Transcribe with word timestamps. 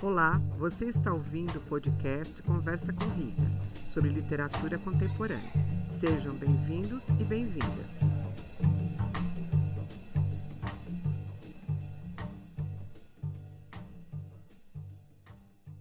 Olá, 0.00 0.38
você 0.56 0.84
está 0.84 1.12
ouvindo 1.12 1.58
o 1.58 1.68
podcast 1.68 2.40
Conversa 2.44 2.92
com 2.92 3.04
Rita, 3.16 3.42
sobre 3.88 4.10
literatura 4.10 4.78
contemporânea. 4.78 5.50
Sejam 5.90 6.36
bem-vindos 6.36 7.08
e 7.08 7.24
bem-vindas. 7.24 7.98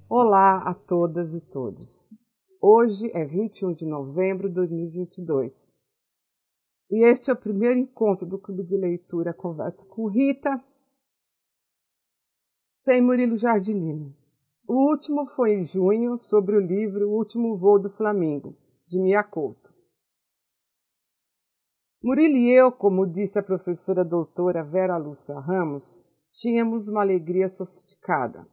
Olá 0.09 0.63
a 0.67 0.73
todas 0.73 1.35
e 1.35 1.39
todos. 1.39 2.09
Hoje 2.59 3.11
é 3.13 3.23
21 3.23 3.71
de 3.73 3.85
novembro 3.85 4.49
de 4.49 4.55
2022 4.55 5.77
e 6.89 7.05
este 7.05 7.29
é 7.29 7.33
o 7.33 7.37
primeiro 7.37 7.77
encontro 7.77 8.25
do 8.25 8.39
Clube 8.39 8.63
de 8.63 8.77
Leitura 8.77 9.31
Conversa 9.31 9.85
com 9.85 10.07
Rita 10.07 10.59
sem 12.87 13.01
Murilo 13.01 13.35
Jardinino. 13.35 14.15
O 14.65 14.89
último 14.89 15.25
foi 15.25 15.55
em 15.55 15.65
junho, 15.65 16.15
sobre 16.15 16.55
o 16.55 16.61
livro 16.61 17.09
O 17.09 17.17
Último 17.17 17.53
Voo 17.57 17.77
do 17.77 17.89
Flamingo, 17.89 18.55
de 18.87 18.97
Mia 18.97 19.21
Couto. 19.25 19.73
Murilo 22.01 22.37
e 22.37 22.49
eu, 22.49 22.71
como 22.71 23.05
disse 23.05 23.37
a 23.37 23.43
professora 23.43 24.05
doutora 24.05 24.63
Vera 24.63 24.95
Lúcia 24.95 25.37
Ramos, 25.37 26.01
tínhamos 26.31 26.87
uma 26.87 27.01
alegria 27.01 27.49
sofisticada. 27.49 28.47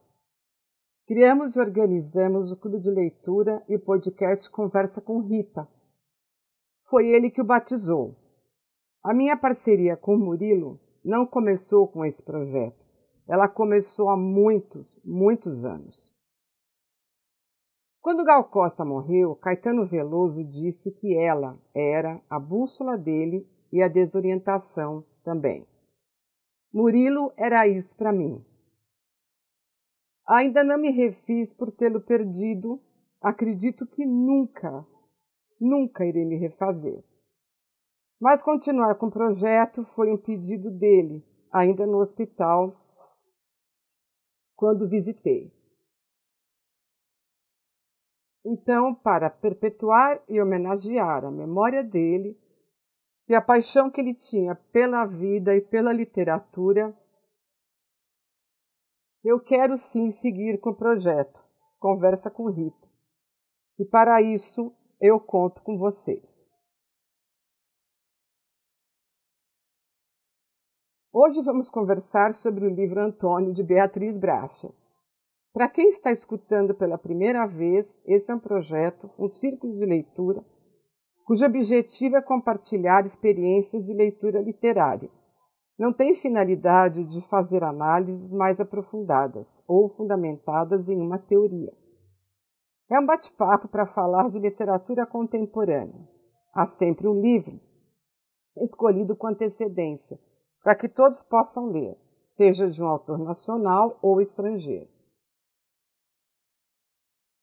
Criamos 1.07 1.55
e 1.55 1.61
organizamos 1.61 2.51
o 2.51 2.57
clube 2.57 2.81
de 2.81 2.91
leitura 2.91 3.63
e 3.69 3.77
o 3.77 3.81
podcast 3.81 4.51
Conversa 4.51 5.01
com 5.01 5.21
Rita. 5.21 5.69
Foi 6.91 7.07
ele 7.07 7.31
que 7.31 7.41
o 7.41 7.47
batizou. 7.47 8.17
A 9.01 9.15
minha 9.15 9.37
parceria 9.37 9.97
com 9.97 10.17
o 10.17 10.19
Murilo 10.19 10.81
não 11.05 11.25
começou 11.25 11.87
com 11.87 12.05
esse 12.05 12.21
projeto. 12.21 12.84
Ela 13.27 13.49
começou 13.49 14.09
há 14.11 14.17
muitos, 14.17 15.01
muitos 15.05 15.65
anos. 15.65 16.13
Quando 18.01 18.25
Gal 18.25 18.45
Costa 18.45 18.85
morreu, 18.85 19.35
Caetano 19.35 19.87
Veloso 19.87 20.45
disse 20.45 20.93
que 20.93 21.17
ela 21.17 21.59
era 21.75 22.21
a 22.29 22.39
bússola 22.39 22.99
dele 22.99 23.49
e 23.73 23.83
a 23.83 23.89
desorientação 23.89 25.03
também. 25.23 25.67
Murilo 26.71 27.33
era 27.37 27.67
isso 27.67 27.97
para 27.97 28.13
mim. 28.13 28.45
Ainda 30.29 30.63
não 30.63 30.79
me 30.79 30.91
refiz 30.91 31.55
por 31.55 31.73
tê-lo 31.73 32.01
perdido, 32.01 32.79
acredito 33.23 33.87
que 33.87 34.05
nunca, 34.05 34.87
nunca 35.59 36.05
irei 36.05 36.27
me 36.27 36.37
refazer. 36.37 37.03
Mas 38.21 38.43
continuar 38.43 38.97
com 38.97 39.07
o 39.07 39.11
projeto 39.11 39.83
foi 39.83 40.13
um 40.13 40.17
pedido 40.17 40.71
dele, 40.71 41.25
ainda 41.51 41.87
no 41.87 41.99
hospital, 41.99 42.84
quando 44.55 44.89
visitei. 44.89 45.53
Então, 48.45 48.95
para 48.95 49.31
perpetuar 49.31 50.23
e 50.29 50.41
homenagear 50.41 51.25
a 51.25 51.31
memória 51.31 51.83
dele 51.83 52.39
e 53.27 53.35
a 53.35 53.41
paixão 53.41 53.91
que 53.91 54.01
ele 54.01 54.15
tinha 54.15 54.55
pela 54.55 55.07
vida 55.07 55.57
e 55.57 55.63
pela 55.63 55.93
literatura, 55.93 56.95
eu 59.25 59.41
quero 59.41 59.79
sim 59.79 60.11
seguir 60.11 60.61
com 60.61 60.71
o 60.71 60.77
projeto 60.77 61.43
Conversa 61.79 62.31
com 62.31 62.51
Rita. 62.51 62.89
E 63.79 63.85
para 63.85 64.21
isso 64.23 64.75
eu 65.01 65.19
conto 65.19 65.63
com 65.63 65.77
vocês. 65.77 66.54
Hoje 71.17 71.41
vamos 71.43 71.69
conversar 71.69 72.35
sobre 72.35 72.67
o 72.67 72.69
livro 72.69 73.01
Antônio 73.01 73.53
de 73.53 73.63
Beatriz 73.63 74.19
Bracha. 74.19 74.69
Para 75.53 75.69
quem 75.69 75.91
está 75.91 76.11
escutando 76.11 76.75
pela 76.75 76.99
primeira 76.99 77.47
vez, 77.47 78.03
esse 78.05 78.33
é 78.33 78.35
um 78.35 78.41
projeto, 78.41 79.09
um 79.17 79.29
círculo 79.29 79.75
de 79.75 79.87
leitura, 79.87 80.45
cujo 81.25 81.47
objetivo 81.47 82.17
é 82.17 82.21
compartilhar 82.21 83.07
experiências 83.07 83.85
de 83.85 83.95
leitura 83.95 84.43
literária. 84.43 85.09
Não 85.79 85.93
tem 85.93 86.17
finalidade 86.17 87.05
de 87.05 87.21
fazer 87.29 87.63
análises 87.63 88.33
mais 88.33 88.59
aprofundadas 88.59 89.63
ou 89.69 89.89
fundamentadas 89.89 90.89
em 90.89 91.01
uma 91.01 91.21
teoria. 91.21 91.73
É 92.91 92.99
um 92.99 93.07
bate-papo 93.07 93.69
para 93.69 93.87
falar 93.87 94.29
de 94.31 94.41
literatura 94.41 95.07
contemporânea. 95.07 96.09
Há 96.53 96.67
sempre 96.67 97.07
um 97.07 97.21
livro 97.21 97.61
escolhido 98.57 99.15
com 99.15 99.29
antecedência 99.29 100.19
para 100.65 100.75
que 100.75 100.89
todos 100.89 101.23
possam 101.23 101.67
ler, 101.67 101.97
seja 102.23 102.69
de 102.71 102.83
um 102.83 102.87
autor 102.87 103.19
nacional 103.19 103.99
ou 104.01 104.23
estrangeiro. 104.23 104.89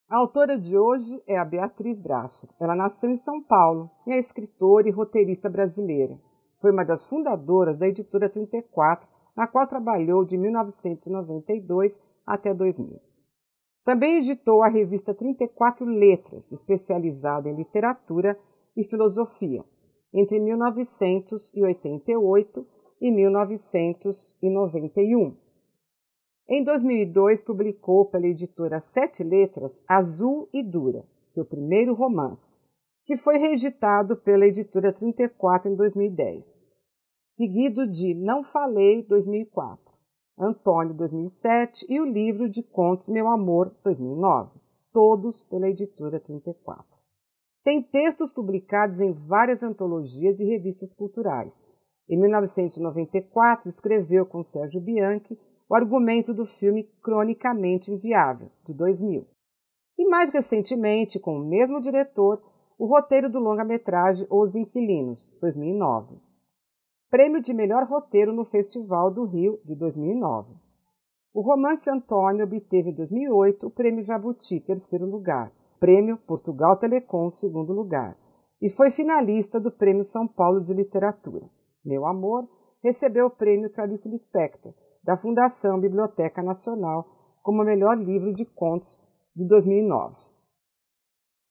A 0.10 0.18
autora 0.18 0.58
de 0.58 0.76
hoje 0.76 1.22
é 1.28 1.38
a 1.38 1.46
Beatriz 1.46 2.00
Bracher. 2.00 2.50
Ela 2.60 2.76
nasceu 2.76 3.12
em 3.12 3.16
São 3.16 3.40
Paulo 3.42 3.90
e 4.08 4.12
é 4.12 4.18
escritora 4.18 4.90
e 4.90 4.92
roteirista 4.92 5.48
brasileira. 5.50 6.20
Foi 6.56 6.72
uma 6.72 6.84
das 6.84 7.08
fundadoras 7.08 7.78
da 7.78 7.88
Editora 7.88 8.28
34, 8.28 9.08
na 9.38 9.48
qual 9.48 9.68
trabalhou 9.68 10.26
de 10.26 10.36
1992 10.38 12.02
até 12.26 12.54
2000. 12.54 13.00
Também 13.86 14.18
editou 14.18 14.62
a 14.64 14.68
revista 14.68 15.14
34 15.14 15.86
Letras, 15.86 16.52
especializada 16.52 17.50
em 17.50 17.56
literatura 17.56 18.38
e 18.76 18.84
filosofia, 18.84 19.64
entre 20.14 20.40
1988 20.40 22.81
e 23.02 23.12
1991. 23.12 25.36
Em 26.48 26.64
2002, 26.64 27.44
publicou 27.44 28.06
pela 28.06 28.28
editora 28.28 28.80
Sete 28.80 29.24
Letras 29.24 29.84
Azul 29.88 30.48
e 30.54 30.62
Dura, 30.62 31.04
seu 31.26 31.44
primeiro 31.44 31.96
romance, 31.96 32.56
que 33.06 33.18
foi 33.18 33.40
reeditado 33.40 34.16
pela 34.16 34.46
editora 34.46 34.94
34 34.94 35.72
em 35.72 35.76
2010, 35.76 36.70
seguido 37.26 37.88
de 37.88 38.14
Não 38.14 38.44
Falei 38.44 39.02
2004, 39.04 39.92
Antônio 40.38 40.94
2007 40.94 41.88
e 41.90 42.00
o 42.00 42.06
livro 42.06 42.48
de 42.48 42.62
contos 42.62 43.08
Meu 43.08 43.28
Amor 43.28 43.76
2009, 43.84 44.62
todos 44.92 45.42
pela 45.44 45.70
editora 45.70 46.20
34. 46.20 46.86
Tem 47.64 47.82
textos 47.82 48.32
publicados 48.32 49.00
em 49.00 49.14
várias 49.14 49.64
antologias 49.64 50.40
e 50.40 50.44
revistas 50.44 50.94
culturais, 50.94 51.66
em 52.10 52.18
1994, 52.18 53.70
escreveu 53.70 54.26
com 54.26 54.44
Sérgio 54.44 54.82
Bianchi 54.82 55.38
o 55.70 55.76
argumento 55.76 56.34
do 56.34 56.46
filme 56.46 56.84
Cronicamente 57.02 57.92
Inviável, 57.92 58.50
de 58.66 58.74
2000. 58.74 59.26
E 59.98 60.06
mais 60.06 60.34
recentemente, 60.34 61.20
com 61.20 61.38
o 61.38 61.46
mesmo 61.46 61.80
diretor, 61.80 62.42
o 62.78 62.86
roteiro 62.86 63.30
do 63.30 63.40
longa-metragem 63.40 64.28
Os 64.30 64.56
Inquilinos, 64.56 65.32
2009. 65.40 66.18
Prêmio 67.10 67.42
de 67.42 67.54
melhor 67.54 67.84
roteiro 67.88 68.34
no 68.34 68.44
Festival 68.44 69.12
do 69.12 69.24
Rio, 69.24 69.60
de 69.64 69.76
2009. 69.76 70.54
O 71.34 71.42
romance 71.42 71.90
Antônio 71.90 72.44
obteve 72.44 72.90
em 72.90 72.94
2008 72.94 73.68
o 73.68 73.72
Prêmio 73.72 74.04
Jabuti, 74.04 74.60
terceiro 74.60 75.06
lugar, 75.06 75.54
Prêmio 75.80 76.18
Portugal 76.18 76.76
Telecom, 76.76 77.30
segundo 77.30 77.72
lugar, 77.72 78.18
e 78.62 78.70
foi 78.70 78.92
finalista 78.92 79.60
do 79.60 79.72
Prêmio 79.72 80.04
São 80.04 80.28
Paulo 80.28 80.60
de 80.60 80.74
Literatura. 80.74 81.46
Meu 81.84 82.06
Amor, 82.06 82.48
recebeu 82.84 83.26
o 83.28 83.32
prêmio 83.32 83.72
Clarice 83.72 84.08
Lispector, 84.08 84.74
da 85.04 85.18
Fundação 85.18 85.80
Biblioteca 85.80 86.44
Nacional, 86.44 87.06
como 87.42 87.64
melhor 87.64 87.98
livro 87.98 88.32
de 88.34 88.46
contos 88.46 89.00
de 89.36 89.48
2009. 89.48 90.16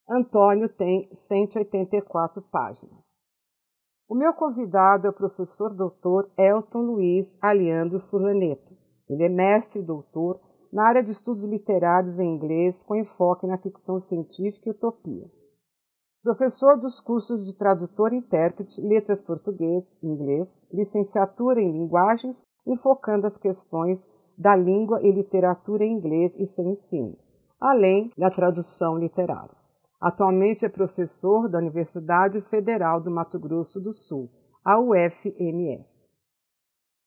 Antônio 0.09 0.69
tem 0.69 1.09
184 1.13 2.43
páginas. 2.43 3.27
O 4.09 4.15
meu 4.15 4.33
convidado 4.33 5.07
é 5.07 5.11
o 5.11 5.15
professor 5.15 5.75
doutor 5.75 6.31
Elton 6.37 6.81
Luiz 6.81 7.39
Aliandro 7.41 8.01
Furlaneto. 8.01 8.77
Ele 9.09 9.25
é 9.25 9.29
mestre 9.29 9.81
e 9.81 9.85
doutor 9.85 10.41
na 10.73 10.87
área 10.87 11.03
de 11.03 11.11
estudos 11.11 11.45
literários 11.45 12.19
em 12.19 12.35
inglês 12.35 12.83
com 12.83 12.95
enfoque 12.95 13.47
na 13.47 13.57
ficção 13.57 14.01
científica 14.01 14.69
e 14.69 14.73
utopia 14.73 15.40
professor 16.23 16.79
dos 16.79 17.01
cursos 17.01 17.45
de 17.45 17.55
tradutor 17.55 18.13
e 18.13 18.17
intérprete, 18.17 18.81
letras 18.81 19.23
português 19.23 19.99
e 20.03 20.07
inglês, 20.07 20.67
licenciatura 20.73 21.61
em 21.61 21.73
linguagens, 21.73 22.43
enfocando 22.67 23.27
as 23.27 23.39
questões 23.39 24.07
da 24.37 24.55
língua 24.55 25.01
e 25.03 25.11
literatura 25.11 25.85
em 25.85 25.93
inglês 25.93 26.35
e 26.39 26.47
seu 26.47 26.67
ensino, 26.67 27.17
além 27.61 28.11
da 28.17 28.31
tradução 28.31 28.97
literária. 28.97 29.57
Atualmente 30.01 30.65
é 30.65 30.69
professor 30.69 31.49
da 31.49 31.59
Universidade 31.59 32.41
Federal 32.41 33.01
do 33.01 33.11
Mato 33.11 33.39
Grosso 33.39 33.81
do 33.81 33.93
Sul, 33.93 34.31
a 34.65 34.79
UFMS. 34.79 36.09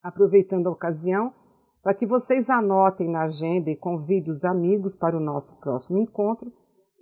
Aproveitando 0.02 0.68
a 0.68 0.72
ocasião, 0.72 1.34
para 1.82 1.94
que 1.94 2.06
vocês 2.06 2.50
anotem 2.50 3.10
na 3.10 3.24
agenda 3.24 3.70
e 3.70 3.76
convidem 3.76 4.32
os 4.32 4.44
amigos 4.44 4.96
para 4.96 5.18
o 5.18 5.20
nosso 5.20 5.56
próximo 5.60 5.98
encontro, 5.98 6.52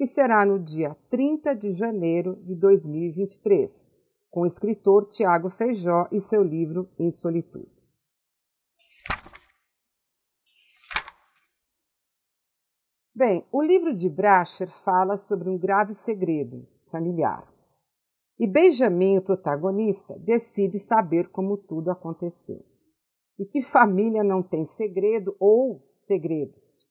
que 0.02 0.08
será 0.08 0.44
no 0.44 0.58
dia 0.58 0.98
30 1.12 1.54
de 1.54 1.74
janeiro 1.74 2.36
de 2.38 2.56
2023, 2.56 3.88
com 4.32 4.42
o 4.42 4.46
escritor 4.48 5.06
Tiago 5.06 5.48
Feijó 5.52 6.08
e 6.12 6.20
seu 6.20 6.42
livro 6.42 6.90
Em 6.98 7.12
Solitudes. 7.12 8.02
Bem, 13.14 13.46
o 13.52 13.62
livro 13.62 13.94
de 13.94 14.10
Bracher 14.10 14.72
fala 14.72 15.18
sobre 15.18 15.48
um 15.48 15.56
grave 15.60 15.94
segredo 15.94 16.68
familiar. 16.90 17.48
E 18.40 18.48
Benjamin, 18.48 19.20
o 19.20 19.22
protagonista, 19.22 20.18
decide 20.18 20.80
saber 20.80 21.30
como 21.30 21.56
tudo 21.56 21.92
aconteceu. 21.92 22.66
E 23.38 23.46
que 23.46 23.62
família 23.62 24.24
não 24.24 24.42
tem 24.42 24.66
segredo 24.66 25.36
ou 25.40 25.94
segredos? 25.96 26.91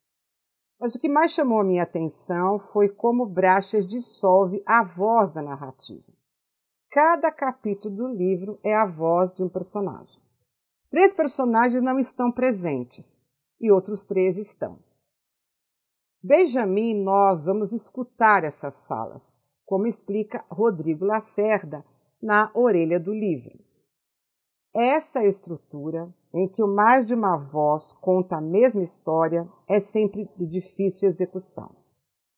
Mas 0.80 0.94
o 0.94 0.98
que 0.98 1.08
mais 1.08 1.32
chamou 1.32 1.60
a 1.60 1.64
minha 1.64 1.82
atenção 1.82 2.58
foi 2.58 2.88
como 2.88 3.26
Bracher 3.26 3.82
dissolve 3.82 4.62
a 4.64 4.82
voz 4.82 5.30
da 5.30 5.42
narrativa. 5.42 6.10
Cada 6.90 7.30
capítulo 7.30 7.94
do 7.94 8.08
livro 8.08 8.58
é 8.64 8.74
a 8.74 8.86
voz 8.86 9.32
de 9.34 9.42
um 9.42 9.48
personagem. 9.48 10.20
Três 10.88 11.12
personagens 11.12 11.82
não 11.82 11.98
estão 11.98 12.32
presentes 12.32 13.20
e 13.60 13.70
outros 13.70 14.04
três 14.04 14.38
estão. 14.38 14.78
Benjamin 16.22 16.90
e 16.90 17.04
nós 17.04 17.44
vamos 17.44 17.72
escutar 17.72 18.42
essas 18.44 18.86
falas 18.86 19.38
como 19.70 19.86
explica 19.86 20.44
Rodrigo 20.50 21.04
Lacerda 21.04 21.84
na 22.20 22.50
orelha 22.54 22.98
do 22.98 23.14
livro. 23.14 23.56
Essa 24.74 25.24
estrutura, 25.24 26.12
em 26.32 26.48
que 26.48 26.62
o 26.62 26.72
mais 26.72 27.06
de 27.06 27.14
uma 27.14 27.36
voz 27.36 27.92
conta 27.92 28.36
a 28.36 28.40
mesma 28.40 28.82
história, 28.82 29.48
é 29.68 29.80
sempre 29.80 30.28
de 30.36 30.46
difícil 30.46 31.08
execução. 31.08 31.74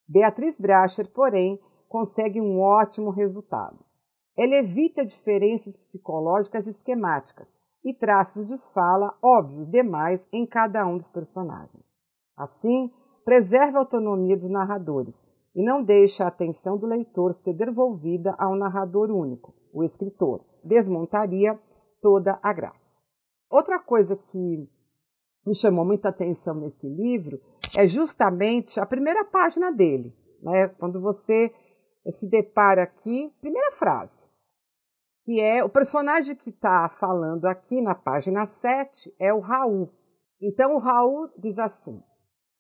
Beatriz 0.09 0.59
Bracher, 0.59 1.11
porém, 1.13 1.61
consegue 1.89 2.41
um 2.41 2.61
ótimo 2.61 3.11
resultado. 3.11 3.79
Ela 4.37 4.57
evita 4.57 5.05
diferenças 5.05 5.77
psicológicas 5.77 6.67
esquemáticas 6.67 7.61
e 7.85 7.93
traços 7.93 8.47
de 8.47 8.57
fala 8.73 9.15
óbvios 9.23 9.69
demais 9.69 10.27
em 10.33 10.47
cada 10.47 10.87
um 10.87 10.97
dos 10.97 11.09
personagens. 11.09 11.95
Assim, 12.37 12.91
preserva 13.25 13.79
a 13.79 13.81
autonomia 13.81 14.37
dos 14.37 14.51
narradores, 14.51 15.23
e 15.55 15.63
não 15.63 15.83
deixa 15.83 16.25
a 16.25 16.29
atenção 16.29 16.79
do 16.79 16.87
leitor 16.87 17.35
ser 17.35 17.53
devolvida 17.53 18.35
a 18.39 18.49
um 18.49 18.57
narrador 18.57 19.11
único, 19.11 19.55
o 19.73 19.85
escritor. 19.85 20.43
Desmontaria 20.65 21.59
toda 22.01 22.39
a 22.43 22.53
graça. 22.53 23.02
Outra 23.53 23.79
coisa 23.79 24.17
que 24.17 24.67
me 25.47 25.55
chamou 25.55 25.85
muita 25.85 26.09
atenção 26.09 26.55
nesse 26.55 26.89
livro 26.89 27.39
é 27.77 27.87
justamente 27.87 28.81
a 28.81 28.87
primeira 28.87 29.27
página 29.27 29.71
dele. 29.71 30.17
Né? 30.41 30.69
Quando 30.69 30.99
você 30.99 31.55
se 32.13 32.27
depara 32.31 32.85
aqui, 32.85 33.31
primeira 33.43 33.71
frase, 33.73 34.27
que 35.23 35.39
é 35.39 35.63
o 35.63 35.69
personagem 35.69 36.35
que 36.35 36.49
está 36.49 36.89
falando 36.89 37.45
aqui 37.45 37.83
na 37.83 37.95
página 37.95 38.47
7 38.47 39.15
é 39.19 39.35
o 39.35 39.39
Raul. 39.39 39.93
Então 40.41 40.75
o 40.75 40.79
Raul 40.79 41.29
diz 41.37 41.59
assim: 41.59 42.03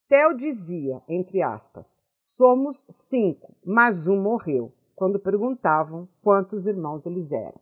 Theo 0.08 0.36
dizia, 0.36 1.02
entre 1.08 1.42
aspas, 1.42 2.02
Somos 2.20 2.84
cinco, 2.88 3.56
mas 3.64 4.06
um 4.06 4.16
morreu, 4.16 4.72
quando 4.94 5.18
perguntavam 5.18 6.08
quantos 6.22 6.66
irmãos 6.66 7.04
eles 7.04 7.32
eram. 7.32 7.60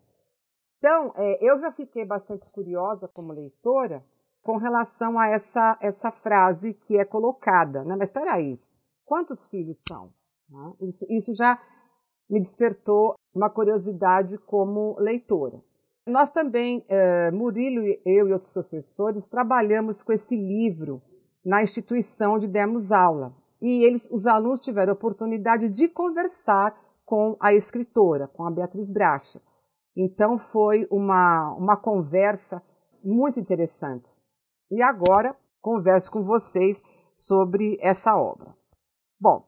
Então, 0.81 1.12
é, 1.15 1.38
eu 1.47 1.59
já 1.59 1.71
fiquei 1.71 2.06
bastante 2.06 2.50
curiosa 2.50 3.06
como 3.06 3.35
leitora 3.35 4.03
com 4.43 4.56
relação 4.56 5.19
a 5.19 5.29
essa, 5.29 5.77
essa 5.79 6.11
frase 6.11 6.73
que 6.73 6.97
é 6.97 7.05
colocada. 7.05 7.85
Né? 7.85 7.94
Mas 7.99 8.09
espera 8.09 8.32
aí, 8.32 8.56
quantos 9.05 9.47
filhos 9.50 9.77
são? 9.87 10.11
Né? 10.49 10.73
Isso, 10.81 11.05
isso 11.11 11.35
já 11.35 11.61
me 12.31 12.41
despertou 12.41 13.15
uma 13.35 13.50
curiosidade 13.50 14.38
como 14.38 14.97
leitora. 14.99 15.61
Nós 16.06 16.31
também, 16.31 16.82
eh, 16.88 17.31
Murilo, 17.31 17.85
eu 18.06 18.29
e 18.29 18.32
outros 18.32 18.50
professores, 18.50 19.29
trabalhamos 19.29 20.03
com 20.03 20.12
esse 20.12 20.35
livro 20.35 21.03
na 21.44 21.62
instituição 21.62 22.35
onde 22.35 22.49
demos 22.49 22.91
aula 22.91 23.35
e 23.61 23.85
eles, 23.85 24.09
os 24.11 24.27
alunos 24.27 24.61
tiveram 24.61 24.93
a 24.93 24.94
oportunidade 24.94 25.69
de 25.69 25.88
conversar 25.88 26.75
com 27.05 27.37
a 27.38 27.53
escritora, 27.53 28.27
com 28.29 28.47
a 28.47 28.50
Beatriz 28.50 28.91
Bracha. 28.91 29.41
Então 30.02 30.38
foi 30.38 30.87
uma, 30.91 31.52
uma 31.58 31.76
conversa 31.76 32.62
muito 33.05 33.38
interessante. 33.38 34.08
E 34.70 34.81
agora 34.81 35.37
converso 35.61 36.11
com 36.11 36.23
vocês 36.23 36.82
sobre 37.14 37.76
essa 37.82 38.17
obra. 38.17 38.56
Bom, 39.20 39.47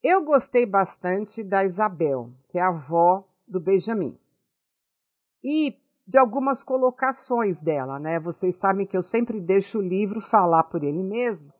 eu 0.00 0.24
gostei 0.24 0.64
bastante 0.64 1.42
da 1.42 1.64
Isabel, 1.64 2.30
que 2.48 2.60
é 2.60 2.62
a 2.62 2.68
avó 2.68 3.24
do 3.44 3.58
Benjamin. 3.58 4.16
E 5.42 5.76
de 6.06 6.16
algumas 6.16 6.62
colocações 6.62 7.60
dela, 7.60 7.98
né? 7.98 8.20
Vocês 8.20 8.56
sabem 8.56 8.86
que 8.86 8.96
eu 8.96 9.02
sempre 9.02 9.40
deixo 9.40 9.78
o 9.78 9.82
livro 9.82 10.20
falar 10.20 10.62
por 10.62 10.84
ele 10.84 11.02
mesmo. 11.02 11.52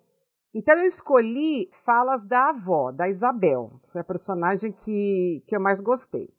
Então 0.54 0.78
eu 0.78 0.86
escolhi 0.86 1.68
falas 1.84 2.24
da 2.24 2.50
avó, 2.50 2.92
da 2.92 3.08
Isabel, 3.08 3.80
que 3.82 3.90
foi 3.90 4.00
a 4.00 4.04
personagem 4.04 4.70
que, 4.70 5.42
que 5.48 5.56
eu 5.56 5.60
mais 5.60 5.80
gostei. 5.80 6.37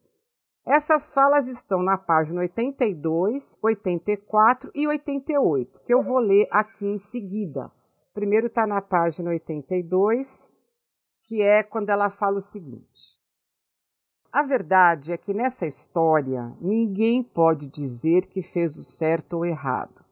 Essas 0.71 1.11
falas 1.11 1.47
estão 1.47 1.81
na 1.81 1.97
página 1.97 2.41
82, 2.41 3.57
84 3.59 4.69
e 4.75 4.87
88, 4.87 5.79
que 5.79 5.91
eu 5.91 5.99
vou 5.99 6.19
ler 6.19 6.47
aqui 6.51 6.85
em 6.85 6.99
seguida. 6.99 7.71
Primeiro 8.13 8.45
está 8.45 8.67
na 8.67 8.79
página 8.79 9.31
82, 9.31 10.53
que 11.23 11.41
é 11.41 11.63
quando 11.63 11.89
ela 11.89 12.11
fala 12.11 12.37
o 12.37 12.41
seguinte: 12.41 13.19
A 14.31 14.43
verdade 14.43 15.11
é 15.11 15.17
que 15.17 15.33
nessa 15.33 15.65
história 15.65 16.55
ninguém 16.61 17.23
pode 17.23 17.65
dizer 17.65 18.27
que 18.27 18.43
fez 18.43 18.77
o 18.77 18.83
certo 18.83 19.37
ou 19.37 19.45
errado. 19.47 20.05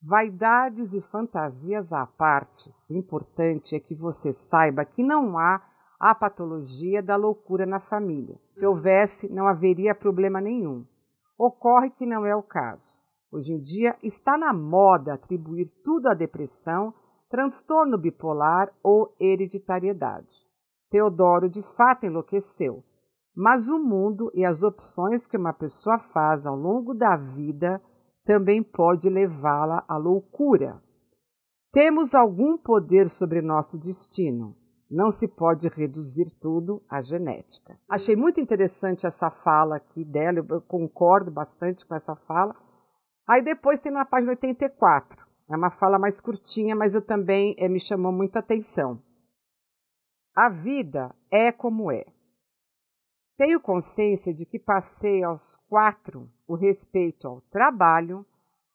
Vaidades 0.00 0.94
e 0.94 1.02
fantasias 1.02 1.92
à 1.92 2.06
parte, 2.06 2.74
o 2.88 2.94
importante 2.94 3.74
é 3.74 3.78
que 3.78 3.94
você 3.94 4.32
saiba 4.32 4.86
que 4.86 5.02
não 5.02 5.36
há 5.36 5.60
a 6.02 6.16
patologia 6.16 7.00
da 7.00 7.14
loucura 7.14 7.64
na 7.64 7.78
família. 7.78 8.36
Se 8.56 8.66
houvesse, 8.66 9.32
não 9.32 9.46
haveria 9.46 9.94
problema 9.94 10.40
nenhum. 10.40 10.84
Ocorre 11.38 11.90
que 11.90 12.04
não 12.04 12.26
é 12.26 12.34
o 12.34 12.42
caso. 12.42 12.98
Hoje 13.30 13.52
em 13.52 13.60
dia 13.60 13.96
está 14.02 14.36
na 14.36 14.52
moda 14.52 15.14
atribuir 15.14 15.70
tudo 15.84 16.08
à 16.08 16.14
depressão, 16.14 16.92
transtorno 17.30 17.96
bipolar 17.96 18.68
ou 18.82 19.14
hereditariedade. 19.20 20.44
Teodoro 20.90 21.48
de 21.48 21.62
fato 21.76 22.04
enlouqueceu, 22.04 22.82
mas 23.32 23.68
o 23.68 23.78
mundo 23.78 24.28
e 24.34 24.44
as 24.44 24.64
opções 24.64 25.24
que 25.24 25.36
uma 25.36 25.52
pessoa 25.52 25.98
faz 25.98 26.44
ao 26.46 26.56
longo 26.56 26.94
da 26.94 27.16
vida 27.16 27.80
também 28.24 28.60
pode 28.60 29.08
levá-la 29.08 29.84
à 29.86 29.96
loucura. 29.96 30.82
Temos 31.70 32.12
algum 32.12 32.58
poder 32.58 33.08
sobre 33.08 33.40
nosso 33.40 33.78
destino. 33.78 34.60
Não 34.92 35.10
se 35.10 35.26
pode 35.26 35.68
reduzir 35.68 36.30
tudo 36.32 36.82
à 36.86 37.00
genética. 37.00 37.80
Achei 37.88 38.14
muito 38.14 38.38
interessante 38.42 39.06
essa 39.06 39.30
fala 39.30 39.76
aqui 39.76 40.04
dela, 40.04 40.44
eu 40.46 40.60
concordo 40.60 41.30
bastante 41.30 41.86
com 41.86 41.94
essa 41.94 42.14
fala. 42.14 42.54
Aí 43.26 43.40
depois 43.40 43.80
tem 43.80 43.90
na 43.90 44.04
página 44.04 44.32
84. 44.32 45.26
É 45.48 45.56
uma 45.56 45.70
fala 45.70 45.98
mais 45.98 46.20
curtinha, 46.20 46.76
mas 46.76 46.94
eu 46.94 47.00
também 47.00 47.54
é, 47.56 47.70
me 47.70 47.80
chamou 47.80 48.12
muita 48.12 48.40
atenção. 48.40 49.02
A 50.36 50.50
vida 50.50 51.14
é 51.30 51.50
como 51.50 51.90
é. 51.90 52.04
Tenho 53.38 53.58
consciência 53.60 54.34
de 54.34 54.44
que 54.44 54.58
passei 54.58 55.24
aos 55.24 55.56
quatro 55.70 56.30
o 56.46 56.54
respeito 56.54 57.26
ao 57.26 57.40
trabalho, 57.50 58.26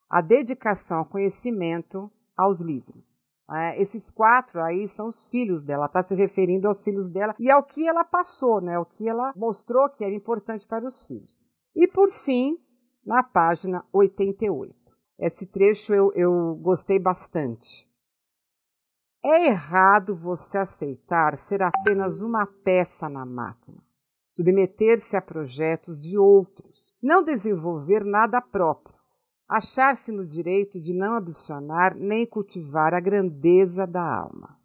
a 0.09 0.19
dedicação 0.19 0.97
ao 0.97 1.05
conhecimento, 1.05 2.11
aos 2.35 2.59
livros. 2.59 3.26
É, 3.49 3.81
esses 3.81 4.09
quatro 4.09 4.61
aí 4.61 4.87
são 4.87 5.07
os 5.07 5.25
filhos 5.25 5.63
dela, 5.63 5.85
está 5.85 6.03
se 6.03 6.13
referindo 6.15 6.67
aos 6.67 6.81
filhos 6.81 7.07
dela 7.07 7.33
e 7.39 7.49
ao 7.49 7.63
que 7.63 7.87
ela 7.87 8.03
passou, 8.03 8.59
né, 8.59 8.77
o 8.77 8.85
que 8.85 9.07
ela 9.07 9.33
mostrou 9.35 9.89
que 9.89 10.03
era 10.03 10.13
importante 10.13 10.67
para 10.67 10.85
os 10.85 11.05
filhos. 11.05 11.37
E 11.75 11.87
por 11.87 12.09
fim, 12.09 12.57
na 13.05 13.23
página 13.23 13.85
88. 13.93 14.75
Esse 15.19 15.45
trecho 15.47 15.93
eu, 15.93 16.11
eu 16.13 16.55
gostei 16.61 16.99
bastante. 16.99 17.87
É 19.23 19.47
errado 19.47 20.13
você 20.15 20.57
aceitar 20.57 21.37
ser 21.37 21.63
apenas 21.63 22.21
uma 22.21 22.45
peça 22.45 23.09
na 23.09 23.25
máquina 23.25 23.87
submeter-se 24.37 25.17
a 25.17 25.21
projetos 25.21 25.99
de 25.99 26.15
outros, 26.15 26.95
não 27.01 27.23
desenvolver 27.23 28.05
nada 28.05 28.39
próprio, 28.39 28.95
achar-se 29.47 30.11
no 30.11 30.25
direito 30.25 30.79
de 30.79 30.93
não 30.93 31.17
ambicionar 31.17 31.95
nem 31.95 32.25
cultivar 32.25 32.93
a 32.93 32.99
grandeza 32.99 33.87
da 33.87 34.03
alma. 34.03 34.57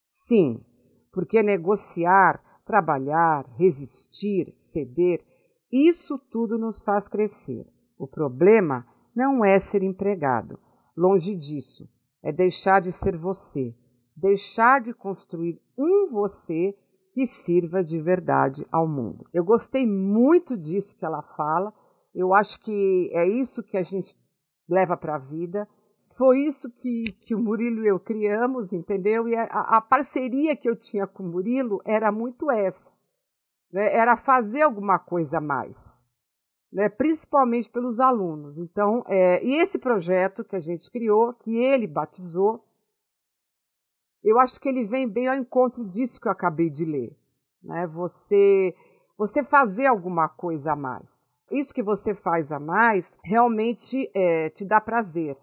Sim, 0.00 0.64
porque 1.12 1.42
negociar, 1.42 2.42
trabalhar, 2.64 3.46
resistir, 3.58 4.54
ceder, 4.56 5.24
isso 5.70 6.18
tudo 6.18 6.58
nos 6.58 6.82
faz 6.82 7.06
crescer. 7.06 7.66
O 7.98 8.06
problema 8.06 8.86
não 9.14 9.44
é 9.44 9.58
ser 9.60 9.82
empregado, 9.82 10.58
longe 10.96 11.34
disso, 11.34 11.88
é 12.22 12.32
deixar 12.32 12.80
de 12.80 12.92
ser 12.92 13.16
você, 13.16 13.74
deixar 14.16 14.80
de 14.80 14.94
construir 14.94 15.60
um 15.76 16.08
você 16.10 16.74
que 17.12 17.26
sirva 17.26 17.82
de 17.82 18.00
verdade 18.00 18.66
ao 18.70 18.88
mundo. 18.88 19.26
Eu 19.32 19.44
gostei 19.44 19.86
muito 19.86 20.56
disso 20.56 20.96
que 20.96 21.04
ela 21.04 21.22
fala. 21.22 21.72
Eu 22.14 22.32
acho 22.34 22.60
que 22.60 23.10
é 23.12 23.28
isso 23.28 23.62
que 23.62 23.76
a 23.76 23.82
gente 23.82 24.16
leva 24.70 24.96
para 24.96 25.16
a 25.16 25.18
vida. 25.18 25.68
foi 26.16 26.40
isso 26.40 26.70
que, 26.70 27.04
que 27.20 27.34
o 27.34 27.38
Murilo 27.38 27.84
e 27.84 27.88
eu 27.88 27.98
criamos, 27.98 28.72
entendeu? 28.72 29.28
E 29.28 29.36
a, 29.36 29.44
a 29.44 29.80
parceria 29.80 30.56
que 30.56 30.68
eu 30.68 30.76
tinha 30.76 31.06
com 31.06 31.24
o 31.24 31.28
Murilo 31.28 31.80
era 31.84 32.12
muito 32.12 32.50
essa. 32.50 32.92
Né? 33.72 33.94
Era 33.94 34.16
fazer 34.16 34.62
alguma 34.62 34.98
coisa 34.98 35.38
a 35.38 35.40
mais. 35.40 36.04
Né? 36.72 36.88
Principalmente 36.88 37.70
pelos 37.70 37.98
alunos. 38.00 38.58
Então, 38.58 39.04
é, 39.06 39.44
e 39.44 39.54
esse 39.60 39.78
projeto 39.78 40.44
que 40.44 40.56
a 40.56 40.60
gente 40.60 40.90
criou, 40.90 41.32
que 41.34 41.56
ele 41.56 41.86
batizou, 41.86 42.64
eu 44.22 44.38
acho 44.38 44.60
que 44.60 44.68
ele 44.68 44.84
vem 44.84 45.08
bem 45.08 45.28
ao 45.28 45.36
encontro 45.36 45.84
disso 45.84 46.20
que 46.20 46.28
eu 46.28 46.32
acabei 46.32 46.68
de 46.68 46.84
ler. 46.84 47.16
Né? 47.62 47.86
Você, 47.86 48.74
você 49.16 49.42
fazer 49.42 49.86
alguma 49.86 50.28
coisa 50.28 50.72
a 50.72 50.76
mais. 50.76 51.29
Isso 51.50 51.74
que 51.74 51.82
você 51.82 52.14
faz 52.14 52.52
a 52.52 52.60
mais 52.60 53.16
realmente 53.24 54.10
é, 54.14 54.50
te 54.50 54.64
dá 54.64 54.80
prazer 54.80 55.36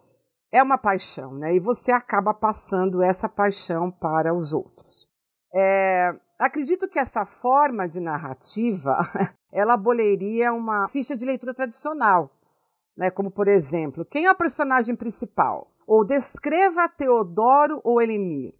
é 0.51 0.63
uma 0.63 0.77
paixão, 0.77 1.33
né? 1.33 1.55
E 1.55 1.59
você 1.59 1.91
acaba 1.91 2.33
passando 2.33 3.03
essa 3.03 3.27
paixão 3.27 3.91
para 3.91 4.33
os 4.33 4.53
outros. 4.53 5.07
É, 5.53 6.09
acredito 6.39 6.87
que 6.87 6.99
essa 6.99 7.25
forma 7.25 7.87
de 7.87 7.99
narrativa 7.99 8.97
ela 9.51 9.73
aboleria 9.73 10.53
uma 10.53 10.87
ficha 10.87 11.15
de 11.15 11.25
leitura 11.25 11.53
tradicional, 11.53 12.31
né? 12.95 13.11
Como 13.11 13.29
por 13.29 13.47
exemplo, 13.47 14.05
quem 14.05 14.25
é 14.25 14.31
o 14.31 14.37
personagem 14.37 14.95
principal? 14.95 15.71
Ou 15.85 16.05
descreva 16.05 16.89
Teodoro 16.89 17.79
ou 17.83 18.01
Elenir. 18.01 18.53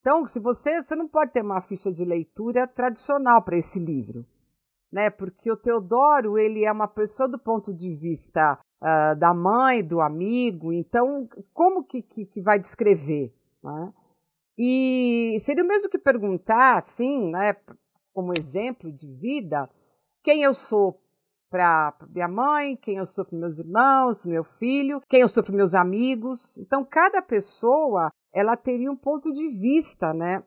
Então, 0.00 0.26
se 0.26 0.40
você 0.40 0.82
você 0.82 0.94
não 0.94 1.08
pode 1.08 1.32
ter 1.32 1.42
uma 1.42 1.60
ficha 1.60 1.92
de 1.92 2.04
leitura 2.04 2.66
tradicional 2.66 3.42
para 3.42 3.58
esse 3.58 3.78
livro, 3.78 4.24
né? 4.92 5.10
Porque 5.10 5.50
o 5.50 5.56
Teodoro 5.56 6.38
ele 6.38 6.64
é 6.64 6.72
uma 6.72 6.88
pessoa 6.88 7.28
do 7.28 7.38
ponto 7.38 7.72
de 7.74 7.94
vista 7.96 8.58
uh, 8.82 9.18
da 9.18 9.34
mãe, 9.34 9.82
do 9.82 10.00
amigo. 10.00 10.72
Então, 10.72 11.28
como 11.52 11.84
que, 11.84 12.02
que, 12.02 12.26
que 12.26 12.40
vai 12.40 12.58
descrever? 12.58 13.32
Né? 13.62 13.92
E 14.58 15.36
seria 15.40 15.62
o 15.62 15.68
mesmo 15.68 15.88
que 15.88 15.98
perguntar, 15.98 16.78
assim, 16.78 17.30
né, 17.30 17.56
como 18.12 18.36
exemplo 18.36 18.90
de 18.90 19.06
vida, 19.06 19.70
quem 20.24 20.42
eu 20.42 20.52
sou 20.52 21.00
para 21.48 21.94
minha 22.10 22.28
mãe, 22.28 22.76
quem 22.76 22.96
eu 22.96 23.06
sou 23.06 23.24
para 23.24 23.38
meus 23.38 23.58
irmãos, 23.58 24.18
para 24.18 24.30
meu 24.30 24.44
filho, 24.44 25.00
quem 25.08 25.20
eu 25.20 25.28
sou 25.28 25.42
para 25.42 25.54
meus 25.54 25.74
amigos. 25.74 26.58
Então, 26.58 26.84
cada 26.84 27.22
pessoa 27.22 28.10
ela 28.34 28.56
teria 28.56 28.90
um 28.90 28.96
ponto 28.96 29.32
de 29.32 29.48
vista, 29.60 30.12
né, 30.12 30.42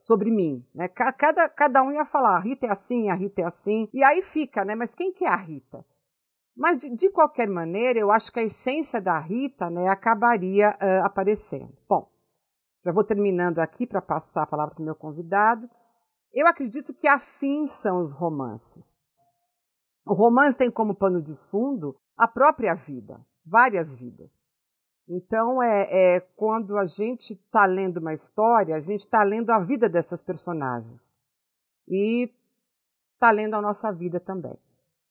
sobre 0.00 0.30
mim, 0.30 0.64
né? 0.74 0.88
Cada, 0.88 1.48
cada 1.48 1.82
um 1.82 1.92
ia 1.92 2.04
falar, 2.04 2.36
a 2.36 2.40
Rita 2.40 2.66
é 2.66 2.70
assim, 2.70 3.08
a 3.08 3.14
Rita 3.14 3.42
é 3.42 3.44
assim, 3.44 3.88
e 3.92 4.02
aí 4.02 4.22
fica, 4.22 4.64
né? 4.64 4.74
Mas 4.74 4.94
quem 4.94 5.12
que 5.12 5.24
é 5.24 5.28
a 5.28 5.36
Rita? 5.36 5.84
Mas, 6.56 6.78
de, 6.78 6.90
de, 6.90 7.10
qualquer 7.10 7.48
maneira, 7.48 7.98
eu 7.98 8.10
acho 8.10 8.30
que 8.30 8.40
a 8.40 8.42
essência 8.42 9.00
da 9.00 9.18
Rita 9.18 9.70
né, 9.70 9.88
acabaria 9.88 10.70
uh, 10.70 11.06
aparecendo. 11.06 11.72
Bom, 11.88 12.10
já 12.84 12.92
vou 12.92 13.04
terminando 13.04 13.60
aqui 13.60 13.86
para 13.86 14.02
passar 14.02 14.42
a 14.42 14.46
palavra 14.46 14.74
para 14.74 14.82
o 14.82 14.84
meu 14.84 14.94
convidado. 14.94 15.68
Eu 16.32 16.46
acredito 16.46 16.92
que 16.94 17.08
assim 17.08 17.66
são 17.66 18.00
os 18.00 18.12
romances. 18.12 19.10
O 20.04 20.12
romance 20.12 20.56
tem 20.56 20.70
como 20.70 20.94
pano 20.94 21.22
de 21.22 21.34
fundo 21.34 21.96
a 22.16 22.26
própria 22.26 22.74
vida, 22.74 23.24
várias 23.44 23.98
vidas. 23.98 24.52
Então, 25.12 25.60
é, 25.60 25.88
é 25.90 26.20
quando 26.36 26.78
a 26.78 26.86
gente 26.86 27.32
está 27.32 27.66
lendo 27.66 27.96
uma 27.96 28.14
história, 28.14 28.76
a 28.76 28.80
gente 28.80 29.00
está 29.00 29.24
lendo 29.24 29.50
a 29.50 29.58
vida 29.58 29.88
dessas 29.88 30.22
personagens. 30.22 31.16
E 31.88 32.30
está 33.14 33.32
lendo 33.32 33.54
a 33.56 33.60
nossa 33.60 33.90
vida 33.90 34.20
também. 34.20 34.56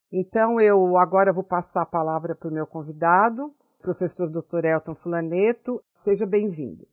Então, 0.09 0.59
eu 0.61 0.97
agora 0.97 1.33
vou 1.33 1.43
passar 1.43 1.81
a 1.81 1.85
palavra 1.85 2.33
para 2.33 2.47
o 2.47 2.53
meu 2.53 2.65
convidado, 2.65 3.53
professor 3.81 4.29
Dr. 4.29 4.63
Elton 4.63 4.95
Fulaneto. 4.95 5.83
Seja 5.95 6.25
bem-vindo. 6.25 6.87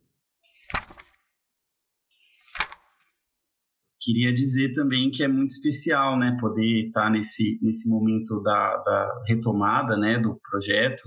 Queria 4.00 4.34
dizer 4.34 4.72
também 4.72 5.12
que 5.12 5.22
é 5.22 5.28
muito 5.28 5.50
especial, 5.50 6.18
né, 6.18 6.36
poder 6.40 6.88
estar 6.88 7.08
nesse, 7.08 7.60
nesse 7.62 7.88
momento 7.88 8.42
da, 8.42 8.76
da 8.78 9.22
retomada, 9.28 9.96
né, 9.96 10.18
do 10.18 10.40
projeto 10.50 11.02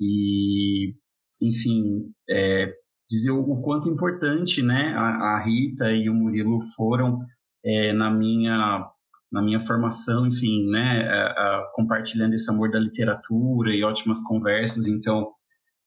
e, 0.00 0.94
enfim, 1.42 2.12
é, 2.28 2.72
dizer 3.08 3.30
o, 3.30 3.60
quanto 3.62 3.88
importante, 3.88 4.62
né, 4.62 4.94
a, 4.96 5.36
a, 5.36 5.44
Rita 5.44 5.90
e 5.92 6.08
o 6.08 6.14
Murilo 6.14 6.58
foram 6.74 7.20
é, 7.64 7.92
na 7.92 8.10
minha 8.10 8.90
na 9.30 9.42
minha 9.42 9.60
formação, 9.60 10.26
enfim, 10.26 10.70
né, 10.70 11.02
a, 11.08 11.26
a, 11.26 11.72
compartilhando 11.74 12.34
esse 12.34 12.50
amor 12.50 12.70
da 12.70 12.78
literatura 12.78 13.74
e 13.74 13.82
ótimas 13.82 14.20
conversas. 14.22 14.86
Então, 14.88 15.32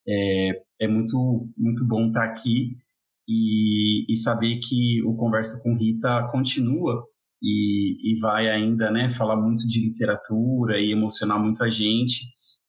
é, 0.07 0.61
é 0.81 0.87
muito, 0.87 1.47
muito 1.57 1.87
bom 1.87 2.07
estar 2.07 2.25
aqui 2.25 2.75
e, 3.27 4.05
e 4.11 4.17
saber 4.17 4.59
que 4.59 5.01
o 5.03 5.15
Conversa 5.15 5.61
com 5.63 5.75
Rita 5.75 6.27
continua 6.31 7.05
e, 7.41 8.11
e 8.11 8.19
vai 8.19 8.49
ainda, 8.49 8.91
né, 8.91 9.11
falar 9.11 9.37
muito 9.37 9.67
de 9.67 9.87
literatura 9.87 10.79
e 10.79 10.91
emocionar 10.91 11.39
muito 11.39 11.63
a 11.63 11.69
gente 11.69 12.25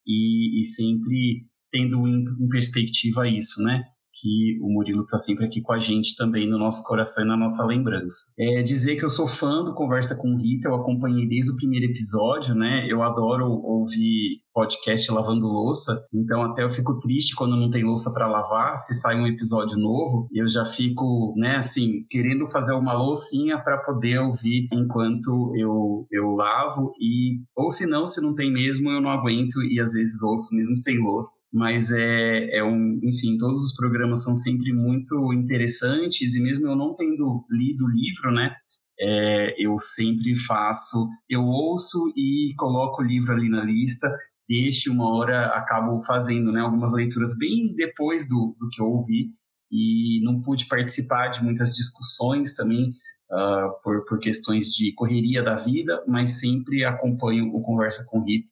e, 0.07 0.61
e 0.61 0.65
sempre 0.65 1.47
tendo 1.71 2.07
em, 2.09 2.25
perspectiva 2.49 3.29
isso, 3.29 3.63
né, 3.63 3.83
que 4.13 4.59
o 4.61 4.73
Murilo 4.73 5.03
está 5.03 5.19
sempre 5.19 5.47
aqui 5.47 5.61
com 5.61 5.73
a 5.73 5.79
gente 5.79 6.17
também 6.17 6.49
no 6.49 6.59
nosso 6.59 6.85
coração 6.85 7.25
e 7.25 7.29
na 7.29 7.37
nossa 7.37 7.65
lembrança. 7.65 8.33
É 8.39 8.63
dizer 8.63 8.97
que 8.97 9.05
eu 9.05 9.11
sou 9.11 9.27
fã 9.27 9.65
do 9.65 9.75
Conversa 9.75 10.17
com 10.17 10.37
Rita, 10.37 10.69
eu 10.69 10.75
acompanhei 10.75 11.27
desde 11.29 11.53
o 11.53 11.57
primeiro 11.57 11.87
episódio, 11.87 12.55
né? 12.55 12.87
Eu 12.89 13.03
adoro 13.03 13.47
ouvir 13.47 14.31
podcast 14.53 15.11
lavando 15.13 15.47
louça, 15.47 15.93
então 16.13 16.43
até 16.43 16.63
eu 16.63 16.69
fico 16.69 16.99
triste 16.99 17.35
quando 17.35 17.57
não 17.57 17.71
tem 17.71 17.85
louça 17.85 18.13
para 18.13 18.27
lavar, 18.27 18.77
se 18.77 18.95
sai 18.95 19.17
um 19.17 19.27
episódio 19.27 19.79
novo, 19.79 20.29
eu 20.33 20.49
já 20.49 20.65
fico, 20.65 21.35
né, 21.37 21.57
assim, 21.57 22.05
querendo 22.11 22.51
fazer 22.51 22.75
uma 22.75 22.93
loucinha 22.93 23.63
para 23.63 23.79
poder 23.79 24.19
ouvir 24.19 24.69
enquanto 24.73 25.53
eu, 25.57 26.07
eu 26.11 26.31
lavo 26.35 26.93
e 27.01 27.41
ou 27.57 27.71
se 27.71 27.87
não, 27.87 28.07
se 28.07 28.21
não 28.21 28.35
tem 28.35 28.53
mesmo, 28.53 28.91
eu 28.91 29.01
não 29.01 29.11
aguento 29.11 29.63
e 29.63 29.81
às 29.81 29.93
vezes 29.93 30.23
ouço 30.23 30.55
mesmo 30.55 30.77
sem 30.77 30.99
louça, 30.99 31.39
mas 31.53 31.93
é, 31.93 32.59
é 32.59 32.65
um, 32.65 32.99
enfim, 33.03 33.37
todos 33.39 33.65
os 33.65 33.75
programas 33.77 34.00
programas 34.01 34.25
são 34.25 34.35
sempre 34.35 34.73
muito 34.73 35.31
interessantes 35.35 36.35
e 36.35 36.43
mesmo 36.43 36.67
eu 36.67 36.75
não 36.75 36.95
tendo 36.95 37.45
lido 37.51 37.85
o 37.85 37.91
livro, 37.91 38.33
né, 38.33 38.55
é, 38.99 39.55
eu 39.59 39.79
sempre 39.79 40.35
faço, 40.39 41.07
eu 41.29 41.43
ouço 41.43 42.11
e 42.17 42.55
coloco 42.57 43.03
o 43.03 43.05
livro 43.05 43.33
ali 43.33 43.51
na 43.51 43.63
lista, 43.63 44.11
deixo 44.49 44.91
uma 44.91 45.15
hora, 45.15 45.49
acabo 45.49 46.03
fazendo, 46.05 46.51
né, 46.51 46.61
algumas 46.61 46.93
leituras 46.93 47.37
bem 47.37 47.75
depois 47.75 48.27
do, 48.27 48.57
do 48.59 48.69
que 48.71 48.81
eu 48.81 48.87
ouvi 48.87 49.31
e 49.71 50.23
não 50.25 50.41
pude 50.41 50.67
participar 50.67 51.29
de 51.29 51.45
muitas 51.45 51.75
discussões 51.75 52.55
também 52.55 52.91
uh, 53.31 53.83
por, 53.83 54.07
por 54.07 54.19
questões 54.19 54.69
de 54.69 54.95
correria 54.95 55.43
da 55.43 55.57
vida, 55.57 56.03
mas 56.09 56.41
sempre 56.41 56.85
acompanho 56.85 57.55
o 57.55 57.61
Conversa 57.61 58.05
com 58.05 58.25
Rita. 58.25 58.49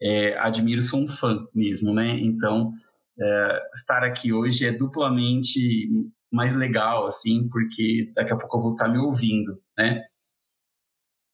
É, 0.00 0.38
admiro, 0.38 0.82
sou 0.82 1.00
um 1.00 1.08
fã 1.08 1.44
mesmo, 1.54 1.92
né? 1.94 2.18
Então, 2.20 2.72
é, 3.20 3.60
estar 3.74 4.04
aqui 4.04 4.32
hoje 4.32 4.66
é 4.66 4.72
duplamente 4.72 5.88
mais 6.32 6.54
legal, 6.54 7.06
assim, 7.06 7.48
porque 7.48 8.12
daqui 8.14 8.32
a 8.32 8.36
pouco 8.36 8.58
eu 8.58 8.62
vou 8.62 8.72
estar 8.72 8.88
me 8.88 8.98
ouvindo, 8.98 9.58
né? 9.76 10.02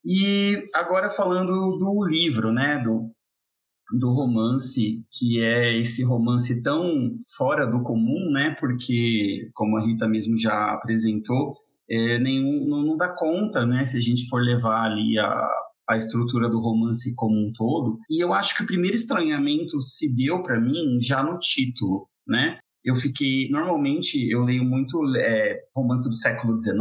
E 0.05 0.63
agora 0.75 1.11
falando 1.11 1.53
do 1.79 2.05
livro, 2.07 2.53
né, 2.53 2.79
do, 2.79 3.11
do 3.99 4.11
romance, 4.11 5.03
que 5.11 5.43
é 5.43 5.79
esse 5.79 6.05
romance 6.05 6.63
tão 6.63 7.17
fora 7.37 7.67
do 7.67 7.83
comum, 7.83 8.31
né, 8.31 8.55
porque, 8.61 9.51
como 9.55 9.79
a 9.79 9.85
Rita 9.85 10.07
mesmo 10.07 10.39
já 10.39 10.73
apresentou, 10.73 11.55
é, 11.89 12.19
nenhum, 12.19 12.67
não, 12.69 12.83
não 12.83 12.97
dá 12.97 13.09
conta, 13.15 13.65
né, 13.65 13.87
se 13.87 13.97
a 13.97 14.01
gente 14.01 14.29
for 14.29 14.43
levar 14.43 14.85
ali 14.85 15.19
a, 15.19 15.49
a 15.89 15.97
estrutura 15.97 16.49
do 16.49 16.61
romance 16.61 17.15
como 17.17 17.35
um 17.35 17.53
todo. 17.53 17.99
E 18.11 18.23
eu 18.23 18.33
acho 18.33 18.57
que 18.57 18.63
o 18.63 18.67
primeiro 18.67 18.97
estranhamento 18.97 19.81
se 19.81 20.15
deu 20.15 20.43
para 20.43 20.61
mim 20.61 20.99
já 21.01 21.23
no 21.23 21.39
título, 21.39 22.09
né? 22.27 22.59
Eu 22.85 22.95
fiquei. 22.95 23.49
Normalmente 23.51 24.31
eu 24.31 24.43
leio 24.43 24.65
muito 24.65 25.01
é, 25.17 25.61
romance 25.75 26.09
do 26.09 26.15
século 26.15 26.59
XIX 26.59 26.77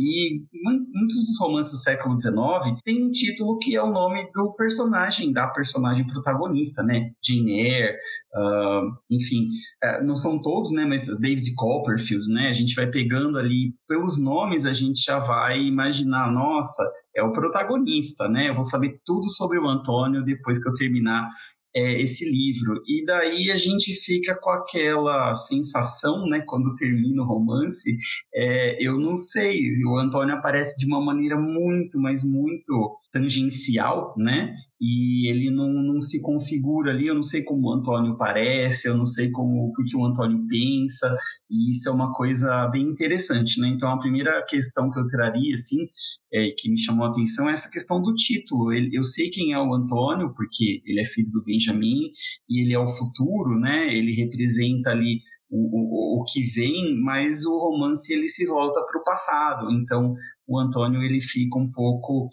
e 0.00 0.42
muitos 0.52 1.20
dos 1.24 1.38
romances 1.40 1.72
do 1.72 1.78
século 1.78 2.20
XIX 2.20 2.80
têm 2.84 3.06
um 3.06 3.10
título 3.10 3.58
que 3.58 3.76
é 3.76 3.82
o 3.82 3.92
nome 3.92 4.28
do 4.34 4.52
personagem, 4.54 5.32
da 5.32 5.46
personagem 5.48 6.06
protagonista, 6.06 6.82
né? 6.82 7.12
Jane 7.24 7.60
Eyre, 7.60 7.94
uh, 8.34 8.92
enfim, 9.08 9.48
uh, 9.84 10.04
não 10.04 10.16
são 10.16 10.42
todos, 10.42 10.72
né? 10.72 10.84
Mas 10.84 11.06
David 11.20 11.54
Copperfield, 11.54 12.28
né? 12.28 12.48
A 12.48 12.52
gente 12.52 12.74
vai 12.74 12.88
pegando 12.88 13.38
ali 13.38 13.72
pelos 13.86 14.20
nomes, 14.20 14.66
a 14.66 14.72
gente 14.72 15.00
já 15.04 15.20
vai 15.20 15.60
imaginar, 15.62 16.32
nossa, 16.32 16.82
é 17.14 17.22
o 17.22 17.32
protagonista, 17.32 18.28
né? 18.28 18.48
Eu 18.48 18.54
vou 18.54 18.64
saber 18.64 19.00
tudo 19.04 19.28
sobre 19.30 19.58
o 19.58 19.68
Antônio 19.68 20.24
depois 20.24 20.62
que 20.62 20.68
eu 20.68 20.74
terminar 20.74 21.28
é, 21.76 22.00
esse 22.00 22.24
livro. 22.24 22.82
E 22.88 23.04
daí 23.04 23.50
a 23.50 23.56
gente 23.56 23.92
fica 23.92 24.34
com 24.40 24.50
aquela 24.50 25.34
sensação, 25.34 26.26
né, 26.26 26.42
quando 26.46 26.74
termina 26.74 27.22
o 27.22 27.26
romance, 27.26 27.94
é, 28.34 28.76
eu 28.80 28.98
não 28.98 29.14
sei, 29.14 29.84
o 29.84 29.98
Antônio 29.98 30.34
aparece 30.34 30.78
de 30.78 30.86
uma 30.86 31.04
maneira 31.04 31.38
muito, 31.38 32.00
mas 32.00 32.24
muito 32.24 32.96
tangencial, 33.16 34.14
né? 34.16 34.54
E 34.78 35.30
ele 35.30 35.50
não, 35.50 35.72
não 35.72 36.00
se 36.02 36.20
configura 36.20 36.90
ali, 36.90 37.06
eu 37.06 37.14
não 37.14 37.22
sei 37.22 37.42
como 37.42 37.68
o 37.68 37.72
Antônio 37.72 38.18
parece, 38.18 38.88
eu 38.88 38.96
não 38.96 39.06
sei 39.06 39.30
como 39.30 39.68
o 39.68 39.72
que 39.72 39.96
o 39.96 40.04
Antônio 40.04 40.46
pensa, 40.46 41.16
e 41.50 41.70
isso 41.70 41.88
é 41.88 41.92
uma 41.92 42.12
coisa 42.12 42.68
bem 42.68 42.82
interessante, 42.82 43.58
né? 43.58 43.68
Então, 43.68 43.88
a 43.88 43.98
primeira 43.98 44.44
questão 44.46 44.90
que 44.90 45.00
eu 45.00 45.06
traria, 45.06 45.54
assim, 45.54 45.86
é, 46.30 46.50
que 46.58 46.70
me 46.70 46.78
chamou 46.78 47.06
a 47.06 47.08
atenção 47.08 47.48
é 47.48 47.54
essa 47.54 47.70
questão 47.70 48.02
do 48.02 48.14
título. 48.14 48.70
Ele, 48.70 48.90
eu 48.92 49.02
sei 49.02 49.30
quem 49.30 49.54
é 49.54 49.58
o 49.58 49.72
Antônio, 49.72 50.34
porque 50.34 50.82
ele 50.84 51.00
é 51.00 51.06
filho 51.06 51.30
do 51.30 51.42
Benjamin, 51.42 52.10
e 52.48 52.62
ele 52.62 52.74
é 52.74 52.78
o 52.78 52.88
futuro, 52.88 53.58
né? 53.58 53.94
Ele 53.94 54.12
representa 54.12 54.90
ali 54.90 55.20
o, 55.50 56.18
o, 56.18 56.20
o 56.20 56.24
que 56.24 56.42
vem, 56.42 57.00
mas 57.00 57.46
o 57.46 57.58
romance 57.58 58.12
ele 58.12 58.28
se 58.28 58.46
volta 58.46 58.84
para 58.84 59.00
o 59.00 59.04
passado. 59.04 59.70
Então, 59.70 60.14
o 60.46 60.58
Antônio 60.58 61.02
ele 61.02 61.20
fica 61.20 61.58
um 61.58 61.70
pouco 61.70 62.28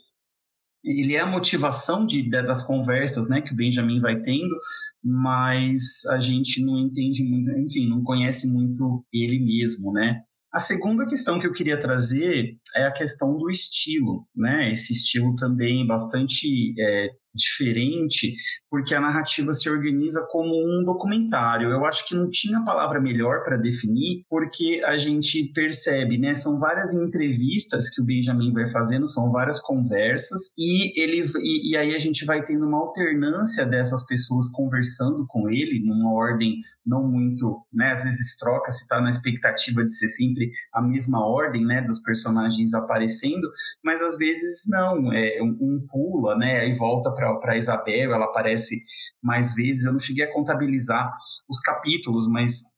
ele 0.84 1.16
é 1.16 1.20
a 1.20 1.26
motivação 1.26 2.06
de, 2.06 2.30
das 2.30 2.62
conversas 2.62 3.30
né, 3.30 3.42
que 3.42 3.54
o 3.54 3.56
Benjamin 3.56 4.00
vai 4.00 4.20
tendo, 4.22 4.56
mas 5.04 6.06
a 6.10 6.20
gente 6.20 6.64
não 6.64 6.78
entende 6.80 7.24
muito, 7.24 7.52
enfim, 7.52 7.88
não 7.88 8.04
conhece 8.04 8.52
muito 8.52 9.06
ele 9.12 9.40
mesmo, 9.40 9.92
né? 9.92 10.22
A 10.52 10.60
segunda 10.60 11.08
questão 11.08 11.40
que 11.40 11.48
eu 11.48 11.52
queria 11.52 11.80
trazer 11.80 12.58
é 12.76 12.86
a 12.86 12.92
questão 12.92 13.38
do 13.38 13.50
estilo, 13.50 14.28
né? 14.36 14.72
Esse 14.72 14.94
estilo 14.94 15.36
também 15.36 15.86
bastante 15.86 16.74
é, 16.80 17.10
diferente, 17.34 18.36
porque 18.70 18.94
a 18.94 19.02
narrativa 19.02 19.52
se 19.54 19.70
organiza 19.70 20.26
como 20.30 20.52
um 20.54 20.84
documentário. 20.84 21.70
Eu 21.70 21.86
acho 21.86 22.08
que 22.08 22.16
não 22.16 22.30
tinha 22.30 22.64
palavra 22.64 23.02
melhor 23.02 23.44
para 23.44 23.58
definir, 23.58 24.24
porque 24.30 24.82
a 24.86 24.98
gente 24.98 25.52
percebe, 25.54 26.18
né? 26.18 26.34
São 26.34 26.60
várias 26.60 26.94
entrevistas 26.94 27.90
que 27.90 28.02
o 28.02 28.06
Benjamin 28.06 28.54
vai 28.54 28.68
fazendo, 28.68 29.08
são 29.08 29.32
várias 29.32 29.60
conversas, 29.60 30.52
e 30.58 31.00
ele 31.02 31.24
e, 31.40 31.72
e 31.72 31.78
aí 31.78 31.96
a 31.96 32.00
gente 32.00 32.26
vai 32.26 32.44
tendo 32.44 32.66
uma 32.66 32.80
alternância 32.80 33.66
dessas 33.66 34.06
pessoas 34.06 34.50
conversando 34.50 35.26
com 35.28 35.50
ele 35.50 35.84
numa 35.86 36.14
ordem 36.14 36.62
não 36.86 37.08
muito, 37.08 37.66
né? 37.72 37.92
Às 37.92 38.04
vezes 38.04 38.38
troca 38.38 38.70
se 38.70 38.84
está 38.84 39.00
na 39.00 39.10
expectativa 39.10 39.84
de 39.86 39.96
ser 39.96 40.08
sempre 40.10 40.52
a 40.74 40.82
mesma 40.82 41.26
ordem, 41.26 41.66
né? 41.66 41.82
Dos 41.82 42.02
personagens 42.04 42.74
aparecendo, 42.74 43.50
mas 43.84 44.02
às 44.02 44.18
vezes 44.18 44.64
não, 44.68 45.12
é 45.14 45.42
um, 45.42 45.58
um 45.62 45.86
pula, 45.90 46.38
né? 46.38 46.68
E 46.68 46.76
volta 46.76 47.12
para 47.12 47.23
para 47.40 47.58
Isabel, 47.58 48.14
ela 48.14 48.26
aparece 48.26 48.84
mais 49.22 49.54
vezes. 49.54 49.86
Eu 49.86 49.94
não 49.94 50.00
cheguei 50.00 50.26
a 50.26 50.34
contabilizar 50.34 51.14
os 51.48 51.60
capítulos, 51.60 52.28
mas 52.28 52.73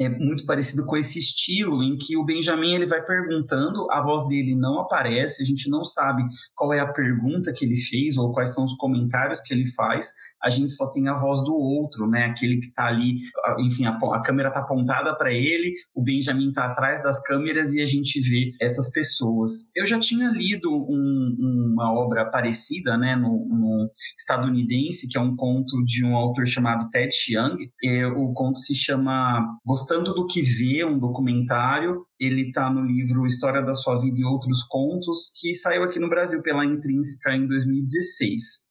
é 0.00 0.08
muito 0.08 0.46
parecido 0.46 0.86
com 0.86 0.96
esse 0.96 1.18
estilo 1.18 1.82
em 1.82 1.96
que 1.96 2.16
o 2.16 2.24
Benjamin 2.24 2.74
ele 2.74 2.86
vai 2.86 3.04
perguntando, 3.04 3.90
a 3.90 4.00
voz 4.00 4.28
dele 4.28 4.54
não 4.54 4.80
aparece, 4.80 5.42
a 5.42 5.46
gente 5.46 5.68
não 5.68 5.84
sabe 5.84 6.22
qual 6.54 6.72
é 6.72 6.78
a 6.78 6.92
pergunta 6.92 7.52
que 7.52 7.64
ele 7.64 7.76
fez 7.76 8.16
ou 8.16 8.32
quais 8.32 8.54
são 8.54 8.64
os 8.64 8.74
comentários 8.74 9.40
que 9.40 9.52
ele 9.52 9.66
faz, 9.72 10.12
a 10.42 10.48
gente 10.48 10.72
só 10.72 10.90
tem 10.92 11.08
a 11.08 11.14
voz 11.14 11.42
do 11.42 11.52
outro, 11.52 12.08
né? 12.08 12.26
Aquele 12.26 12.58
que 12.58 12.66
está 12.66 12.86
ali, 12.86 13.22
enfim, 13.58 13.86
a, 13.86 13.90
a 13.90 14.22
câmera 14.22 14.48
está 14.48 14.60
apontada 14.60 15.16
para 15.16 15.32
ele, 15.32 15.74
o 15.94 16.02
Benjamin 16.02 16.50
está 16.50 16.66
atrás 16.66 17.02
das 17.02 17.20
câmeras 17.22 17.74
e 17.74 17.82
a 17.82 17.86
gente 17.86 18.20
vê 18.20 18.52
essas 18.60 18.92
pessoas. 18.92 19.72
Eu 19.74 19.84
já 19.84 19.98
tinha 19.98 20.30
lido 20.30 20.70
um, 20.70 21.72
uma 21.72 21.92
obra 21.92 22.24
parecida, 22.30 22.96
né, 22.96 23.16
no, 23.16 23.46
no, 23.48 23.90
estadunidense, 24.16 25.08
que 25.08 25.18
é 25.18 25.20
um 25.20 25.34
conto 25.34 25.84
de 25.84 26.04
um 26.04 26.16
autor 26.16 26.46
chamado 26.46 26.88
Ted 26.90 27.12
Chiang. 27.12 27.56
É, 27.84 28.06
o 28.06 28.32
conto 28.32 28.60
se 28.60 28.74
chama 28.74 29.58
Gostando 29.88 30.12
do 30.12 30.26
que 30.26 30.42
Vê, 30.42 30.84
um 30.84 30.98
documentário. 30.98 32.04
Ele 32.20 32.48
está 32.48 32.68
no 32.68 32.82
livro 32.82 33.24
História 33.24 33.62
da 33.62 33.72
Sua 33.72 33.98
Vida 33.98 34.20
e 34.20 34.24
Outros 34.24 34.62
Contos, 34.64 35.32
que 35.40 35.54
saiu 35.54 35.82
aqui 35.82 35.98
no 35.98 36.10
Brasil 36.10 36.42
pela 36.42 36.62
Intrínseca 36.62 37.34
em 37.34 37.48
2016. 37.48 38.68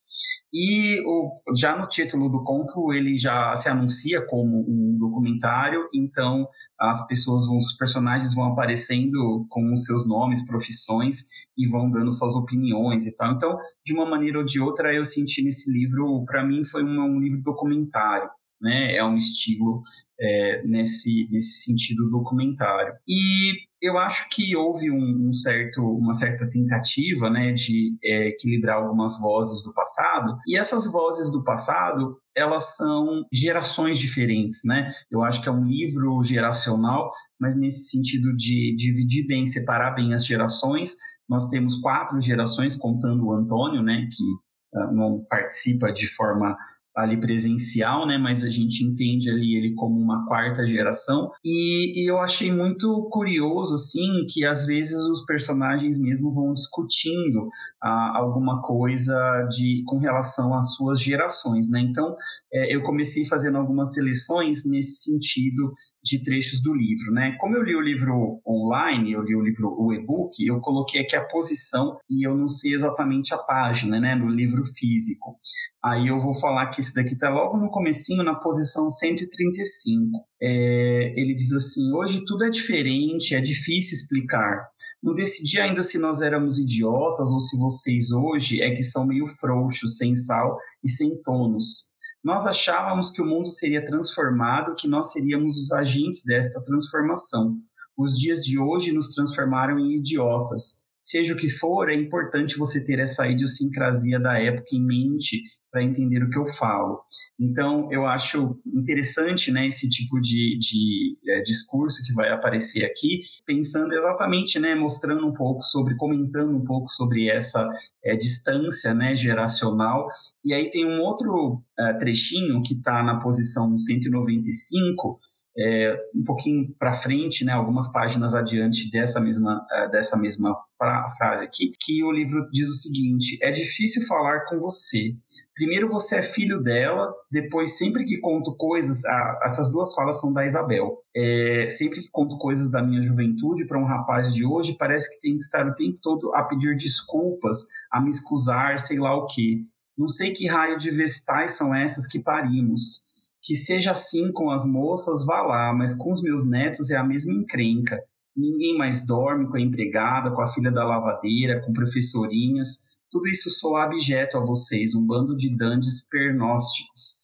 E 0.54 1.02
o, 1.08 1.42
já 1.56 1.76
no 1.76 1.88
título 1.88 2.30
do 2.30 2.44
conto 2.44 2.94
ele 2.94 3.18
já 3.18 3.56
se 3.56 3.68
anuncia 3.68 4.24
como 4.28 4.60
um 4.70 4.96
documentário, 5.00 5.90
então 5.92 6.48
as 6.80 7.08
pessoas 7.08 7.48
vão, 7.48 7.58
os 7.58 7.76
personagens 7.76 8.36
vão 8.36 8.52
aparecendo 8.52 9.44
com 9.50 9.74
os 9.74 9.86
seus 9.86 10.08
nomes, 10.08 10.46
profissões 10.46 11.24
e 11.58 11.68
vão 11.68 11.90
dando 11.90 12.12
suas 12.12 12.36
opiniões 12.36 13.08
e 13.08 13.16
tal. 13.16 13.34
Então, 13.34 13.58
de 13.84 13.92
uma 13.92 14.06
maneira 14.06 14.38
ou 14.38 14.46
de 14.46 14.62
outra, 14.62 14.94
eu 14.94 15.04
senti 15.04 15.44
nesse 15.44 15.72
livro, 15.72 16.24
para 16.26 16.46
mim 16.46 16.64
foi 16.64 16.84
um, 16.84 17.02
um 17.02 17.20
livro 17.20 17.42
documentário 17.42 18.30
né? 18.62 18.96
É 18.96 19.04
um 19.04 19.16
estilo 19.16 19.84
é, 20.20 20.64
nesse, 20.66 21.28
nesse 21.32 21.64
sentido 21.64 22.10
documentário. 22.10 22.94
E 23.08 23.54
eu 23.82 23.98
acho 23.98 24.28
que 24.30 24.56
houve 24.56 24.90
um, 24.90 25.30
um 25.30 25.34
certo, 25.34 25.82
uma 25.82 26.14
certa 26.14 26.50
tentativa 26.50 27.30
né, 27.30 27.52
de 27.52 27.96
é, 28.04 28.30
equilibrar 28.30 28.78
algumas 28.78 29.20
vozes 29.20 29.64
do 29.64 29.74
passado, 29.74 30.36
e 30.48 30.58
essas 30.58 30.92
vozes 30.92 31.32
do 31.32 31.44
passado 31.44 32.18
elas 32.36 32.76
são 32.76 33.26
gerações 33.34 33.98
diferentes, 33.98 34.62
né? 34.64 34.92
Eu 35.10 35.24
acho 35.24 35.42
que 35.42 35.50
é 35.50 35.52
um 35.52 35.66
livro 35.66 36.22
geracional, 36.24 37.12
mas 37.40 37.60
nesse 37.60 37.90
sentido 37.90 38.36
de 38.36 38.76
dividir 38.76 39.26
bem, 39.26 39.48
separar 39.48 39.96
bem 39.96 40.14
as 40.14 40.24
gerações. 40.24 40.96
Nós 41.28 41.50
temos 41.50 41.78
quatro 41.78 42.22
gerações, 42.22 42.76
contando 42.76 43.26
o 43.26 43.34
Antônio, 43.34 43.82
né, 43.82 44.08
que 44.12 44.80
uh, 44.80 44.94
não 44.94 45.26
participa 45.28 45.92
de 45.92 46.06
forma 46.08 46.56
ali 46.98 47.16
presencial, 47.16 48.08
né? 48.08 48.18
Mas 48.18 48.44
a 48.44 48.50
gente 48.50 48.84
entende 48.84 49.30
ali 49.30 49.56
ele 49.56 49.76
como 49.76 50.00
uma 50.00 50.26
quarta 50.26 50.66
geração. 50.66 51.30
E, 51.46 52.02
e, 52.02 52.12
eu 52.12 52.18
achei 52.18 52.52
muito 52.52 53.08
curioso, 53.12 53.76
assim, 53.76 54.26
que 54.28 54.44
às 54.44 54.66
vezes 54.66 54.98
os 55.10 55.24
personagens 55.26 56.00
mesmo 56.00 56.34
vão 56.34 56.54
discutindo 56.54 57.48
ah, 57.82 58.18
alguma 58.18 58.64
coisa 58.64 59.48
de 59.52 59.84
com 59.86 60.00
relação 60.00 60.56
às 60.56 60.74
suas 60.74 61.00
gerações, 61.00 61.70
né? 61.70 61.80
Então, 61.82 62.16
é, 62.52 62.76
eu 62.76 62.82
comecei 62.82 63.26
fazendo 63.26 63.60
algumas 63.60 63.94
seleções 63.94 64.66
nesse 64.66 65.04
sentido 65.04 65.72
de 66.08 66.24
trechos 66.24 66.62
do 66.62 66.74
livro, 66.74 67.12
né? 67.12 67.36
Como 67.40 67.56
eu 67.56 67.64
li 67.64 67.76
o 67.76 67.82
livro 67.82 68.40
online, 68.48 69.12
eu 69.12 69.22
li 69.22 69.36
o 69.36 69.42
livro 69.42 69.76
o 69.78 69.94
e-book, 69.94 70.46
eu 70.46 70.60
coloquei 70.62 71.02
aqui 71.02 71.16
a 71.16 71.26
posição 71.26 71.98
e 72.10 72.26
eu 72.26 72.36
não 72.36 72.48
sei 72.48 72.74
exatamente 72.74 73.34
a 73.34 73.38
página, 73.38 74.00
né, 74.00 74.16
no 74.16 74.30
livro 74.30 74.64
físico. 74.66 75.38
Aí 75.84 76.08
eu 76.08 76.22
vou 76.22 76.34
falar 76.34 76.68
que 76.68 76.80
esse 76.80 76.94
daqui 76.94 77.14
está 77.14 77.30
logo 77.30 77.58
no 77.58 77.70
comecinho, 77.70 78.24
na 78.24 78.36
posição 78.36 78.90
135. 78.90 80.26
É, 80.42 81.14
ele 81.20 81.36
diz 81.36 81.52
assim: 81.54 81.94
hoje 81.94 82.24
tudo 82.26 82.46
é 82.46 82.50
diferente, 82.50 83.36
é 83.36 83.42
difícil 83.42 83.94
explicar. 83.94 84.68
Não 85.04 85.14
decidi 85.14 85.60
ainda 85.60 85.84
se 85.84 86.00
nós 86.00 86.22
éramos 86.22 86.58
idiotas 86.58 87.32
ou 87.32 87.40
se 87.40 87.58
vocês 87.58 88.12
hoje 88.12 88.62
é 88.62 88.74
que 88.74 88.84
são 88.84 89.06
meio 89.06 89.28
frouxos, 89.28 89.98
sem 89.98 90.16
sal 90.16 90.58
e 90.84 90.90
sem 90.90 91.22
tonos. 91.22 91.92
Nós 92.28 92.46
achávamos 92.46 93.10
que 93.10 93.22
o 93.22 93.26
mundo 93.26 93.50
seria 93.50 93.86
transformado, 93.86 94.76
que 94.76 94.86
nós 94.86 95.14
seríamos 95.14 95.58
os 95.58 95.72
agentes 95.72 96.26
desta 96.26 96.62
transformação. 96.62 97.58
Os 97.98 98.20
dias 98.20 98.40
de 98.40 98.60
hoje 98.60 98.92
nos 98.92 99.16
transformaram 99.16 99.80
em 99.80 99.96
idiotas. 99.96 100.87
Seja 101.08 101.34
o 101.34 101.38
que 101.38 101.50
for, 101.50 101.90
é 101.90 101.94
importante 101.94 102.58
você 102.58 102.84
ter 102.84 103.00
essa 103.00 103.26
idiosincrasia 103.26 104.20
da 104.20 104.38
época 104.42 104.68
em 104.74 104.86
mente 104.86 105.42
para 105.72 105.82
entender 105.82 106.22
o 106.22 106.30
que 106.30 106.38
eu 106.38 106.46
falo. 106.46 107.00
Então, 107.40 107.90
eu 107.94 108.06
acho 108.06 108.60
interessante 108.66 109.50
né, 109.50 109.68
esse 109.68 109.88
tipo 109.90 110.20
de, 110.20 110.60
de 110.60 111.18
é, 111.30 111.42
discurso 111.44 112.04
que 112.06 112.14
vai 112.14 112.30
aparecer 112.30 112.84
aqui, 112.84 113.22
pensando 113.46 113.94
exatamente, 113.94 114.60
né, 114.60 114.76
mostrando 114.76 115.26
um 115.26 115.34
pouco 115.34 115.62
sobre, 115.62 115.96
comentando 115.96 116.54
um 116.54 116.66
pouco 116.66 116.90
sobre 116.90 117.30
essa 117.30 117.72
é, 118.04 118.14
distância 118.14 118.94
né, 118.94 119.16
geracional. 119.16 120.10
E 120.44 120.54
aí 120.54 120.70
tem 120.70 120.86
um 120.86 121.00
outro 121.00 121.64
é, 121.80 121.94
trechinho 121.94 122.62
que 122.62 122.74
está 122.74 123.02
na 123.02 123.22
posição 123.22 123.80
195, 123.80 125.22
é, 125.60 125.98
um 126.14 126.24
pouquinho 126.24 126.74
para 126.78 126.94
frente, 126.94 127.44
né, 127.44 127.52
algumas 127.52 127.92
páginas 127.92 128.36
adiante 128.36 128.92
dessa 128.92 129.20
mesma, 129.20 129.66
uh, 129.72 129.92
dessa 129.92 130.16
mesma 130.16 130.56
fra 130.78 131.10
frase 131.18 131.44
aqui, 131.44 131.72
que 131.80 132.04
o 132.04 132.12
livro 132.12 132.48
diz 132.52 132.70
o 132.70 132.74
seguinte: 132.74 133.40
é 133.42 133.50
difícil 133.50 134.06
falar 134.06 134.46
com 134.46 134.60
você. 134.60 135.16
Primeiro 135.56 135.90
você 135.90 136.18
é 136.18 136.22
filho 136.22 136.62
dela, 136.62 137.12
depois 137.32 137.78
sempre 137.78 138.06
que 138.06 138.20
conto 138.20 138.56
coisas, 138.56 139.04
ah, 139.06 139.40
essas 139.44 139.72
duas 139.72 139.94
falas 139.96 140.22
são 140.22 140.32
da 140.32 140.46
Isabel. 140.46 141.00
É, 141.16 141.68
sempre 141.72 142.00
que 142.00 142.12
conto 142.12 142.38
coisas 142.38 142.70
da 142.70 142.84
minha 142.84 143.02
juventude 143.02 143.66
para 143.66 143.80
um 143.80 143.86
rapaz 143.86 144.32
de 144.36 144.46
hoje, 144.46 144.78
parece 144.78 145.16
que 145.16 145.22
tem 145.22 145.38
que 145.38 145.44
estar 145.44 145.68
o 145.68 145.74
tempo 145.74 145.98
todo 146.04 146.36
a 146.36 146.44
pedir 146.44 146.76
desculpas, 146.76 147.58
a 147.92 148.00
me 148.00 148.10
excusar, 148.10 148.78
sei 148.78 149.00
lá 149.00 149.16
o 149.16 149.26
que. 149.26 149.66
Não 149.98 150.08
sei 150.08 150.32
que 150.32 150.48
raio 150.48 150.78
de 150.78 150.92
vestais 150.92 151.58
são 151.58 151.74
essas 151.74 152.06
que 152.06 152.20
parimos 152.20 153.08
que 153.48 153.56
seja 153.56 153.92
assim 153.92 154.30
com 154.34 154.52
as 154.52 154.66
moças, 154.66 155.26
vá 155.26 155.42
lá, 155.42 155.74
mas 155.74 155.94
com 155.94 156.12
os 156.12 156.22
meus 156.22 156.46
netos 156.46 156.92
é 156.92 156.98
a 156.98 157.04
mesma 157.04 157.32
encrenca. 157.32 157.98
Ninguém 158.36 158.78
mais 158.78 159.08
dorme 159.08 159.48
com 159.48 159.56
a 159.56 159.62
empregada, 159.62 160.32
com 160.32 160.42
a 160.42 160.48
filha 160.48 160.70
da 160.70 160.84
lavadeira, 160.84 161.62
com 161.62 161.72
professorinhas. 161.72 163.00
Tudo 163.10 163.26
isso 163.30 163.50
soa 163.50 163.86
abjeto 163.86 164.38
a 164.38 164.46
vocês, 164.46 164.94
um 164.94 165.08
bando 165.08 165.34
de 165.34 165.56
dandes 165.56 166.10
pernósticos. 166.10 167.24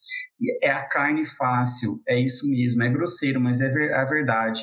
É 0.62 0.70
a 0.70 0.88
carne 0.88 1.26
fácil, 1.26 2.00
é 2.08 2.18
isso 2.18 2.50
mesmo, 2.50 2.82
é 2.82 2.88
grosseiro, 2.88 3.38
mas 3.38 3.60
é 3.60 3.66
a 3.94 4.04
verdade. 4.06 4.62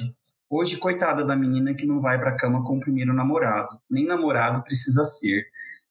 Hoje, 0.50 0.78
coitada 0.78 1.24
da 1.24 1.36
menina 1.36 1.76
que 1.76 1.86
não 1.86 2.02
vai 2.02 2.18
para 2.18 2.32
a 2.32 2.38
cama 2.38 2.64
com 2.66 2.78
o 2.78 2.80
primeiro 2.80 3.14
namorado. 3.14 3.80
Nem 3.88 4.08
namorado 4.08 4.64
precisa 4.64 5.04
ser. 5.04 5.44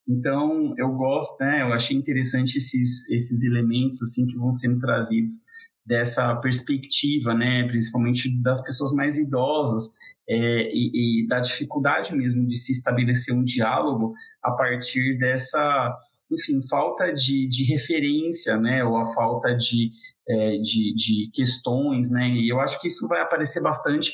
Então, 0.09 0.75
eu 0.77 0.91
gosto, 0.95 1.41
né, 1.45 1.63
eu 1.63 1.73
achei 1.73 1.97
interessante 1.97 2.59
esses, 2.59 3.09
esses 3.09 3.45
elementos, 3.45 4.03
assim, 4.03 4.27
que 4.27 4.37
vão 4.37 4.51
sendo 4.51 4.81
trazidos 4.81 5.49
dessa 5.91 6.37
perspectiva, 6.37 7.35
né, 7.35 7.67
principalmente 7.67 8.41
das 8.41 8.63
pessoas 8.65 8.93
mais 8.93 9.19
idosas 9.19 9.97
é, 10.29 10.37
e, 10.73 11.25
e, 11.25 11.27
da 11.27 11.41
dificuldade 11.41 12.15
mesmo 12.15 12.47
de 12.47 12.57
se 12.57 12.71
estabelecer 12.71 13.35
um 13.35 13.43
diálogo 13.43 14.15
a 14.41 14.53
partir 14.53 15.19
dessa, 15.19 15.93
enfim, 16.31 16.61
falta 16.69 17.13
de, 17.13 17.49
de 17.49 17.65
referência, 17.65 18.57
né, 18.57 18.85
ou 18.85 18.99
a 18.99 19.05
falta 19.13 19.53
de, 19.57 19.91
é, 20.29 20.59
de, 20.59 20.95
de 20.95 21.31
questões, 21.35 22.09
né, 22.09 22.29
e 22.29 22.49
eu 22.49 22.61
acho 22.61 22.81
que 22.81 22.87
isso 22.87 23.09
vai 23.09 23.21
aparecer 23.21 23.61
bastante 23.61 24.13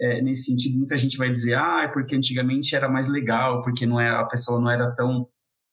é, 0.00 0.22
nesse 0.22 0.44
sentido. 0.44 0.78
Muita 0.78 0.96
gente 0.96 1.18
vai 1.18 1.28
dizer, 1.28 1.56
ah, 1.56 1.82
é 1.84 1.88
porque 1.88 2.16
antigamente 2.16 2.74
era 2.74 2.88
mais 2.88 3.06
legal, 3.06 3.62
porque 3.62 3.84
não 3.84 4.00
era, 4.00 4.20
a 4.20 4.26
pessoa 4.26 4.58
não 4.58 4.70
era 4.70 4.90
tão 4.94 5.28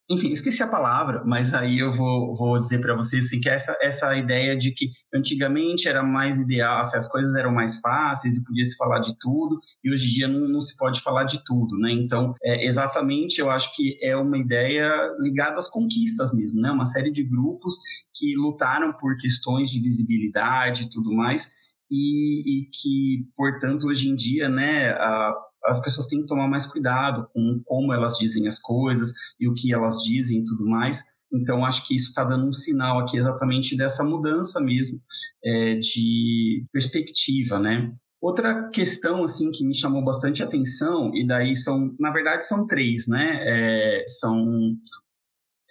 enfim, 0.09 0.31
esqueci 0.31 0.61
a 0.61 0.67
palavra, 0.67 1.23
mas 1.25 1.53
aí 1.53 1.79
eu 1.79 1.91
vou, 1.91 2.35
vou 2.35 2.61
dizer 2.61 2.79
para 2.79 2.95
vocês 2.95 3.25
assim, 3.25 3.41
que 3.41 3.49
essa, 3.49 3.75
essa 3.81 4.15
ideia 4.15 4.55
de 4.55 4.71
que 4.71 4.91
antigamente 5.13 5.87
era 5.87 6.03
mais 6.03 6.39
ideal, 6.39 6.81
assim, 6.81 6.97
as 6.97 7.09
coisas 7.09 7.33
eram 7.35 7.51
mais 7.51 7.79
fáceis 7.79 8.37
e 8.37 8.43
podia 8.43 8.63
se 8.63 8.77
falar 8.77 8.99
de 8.99 9.17
tudo, 9.19 9.59
e 9.83 9.91
hoje 9.91 10.07
em 10.07 10.13
dia 10.13 10.27
não, 10.27 10.47
não 10.47 10.61
se 10.61 10.77
pode 10.77 11.01
falar 11.01 11.23
de 11.23 11.43
tudo, 11.43 11.75
né? 11.79 11.91
Então, 11.91 12.35
é, 12.43 12.67
exatamente, 12.67 13.39
eu 13.39 13.49
acho 13.49 13.75
que 13.75 13.97
é 14.01 14.15
uma 14.15 14.37
ideia 14.37 14.91
ligada 15.19 15.57
às 15.57 15.69
conquistas 15.69 16.31
mesmo, 16.35 16.61
né? 16.61 16.71
Uma 16.71 16.85
série 16.85 17.11
de 17.11 17.23
grupos 17.23 17.75
que 18.13 18.35
lutaram 18.35 18.93
por 18.93 19.17
questões 19.17 19.69
de 19.71 19.81
visibilidade 19.81 20.83
e 20.83 20.89
tudo 20.89 21.11
mais, 21.11 21.55
e, 21.89 22.61
e 22.61 22.69
que, 22.69 23.27
portanto, 23.35 23.87
hoje 23.87 24.09
em 24.09 24.15
dia, 24.15 24.49
né, 24.49 24.89
a, 24.91 25.33
as 25.67 25.81
pessoas 25.81 26.07
têm 26.07 26.21
que 26.21 26.27
tomar 26.27 26.47
mais 26.47 26.65
cuidado 26.65 27.27
com 27.33 27.61
como 27.65 27.93
elas 27.93 28.17
dizem 28.17 28.47
as 28.47 28.59
coisas 28.59 29.11
e 29.39 29.47
o 29.47 29.53
que 29.53 29.73
elas 29.73 29.97
dizem 30.03 30.39
e 30.39 30.43
tudo 30.43 30.65
mais. 30.65 31.01
Então, 31.33 31.65
acho 31.65 31.87
que 31.87 31.95
isso 31.95 32.09
está 32.09 32.23
dando 32.23 32.47
um 32.47 32.53
sinal 32.53 32.99
aqui 32.99 33.17
exatamente 33.17 33.75
dessa 33.75 34.03
mudança 34.03 34.61
mesmo 34.61 34.99
é, 35.43 35.75
de 35.75 36.65
perspectiva, 36.71 37.59
né? 37.59 37.91
Outra 38.21 38.69
questão, 38.69 39.23
assim, 39.23 39.51
que 39.51 39.65
me 39.65 39.75
chamou 39.75 40.03
bastante 40.03 40.41
atenção, 40.41 41.11
e 41.13 41.27
daí 41.27 41.55
são, 41.55 41.93
na 41.99 42.11
verdade, 42.11 42.47
são 42.47 42.65
três, 42.65 43.07
né? 43.07 43.39
É, 43.41 44.03
são 44.07 44.73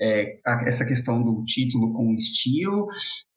é, 0.00 0.36
essa 0.66 0.84
questão 0.84 1.22
do 1.22 1.44
título 1.44 1.92
com 1.92 2.14
estilo, 2.14 2.86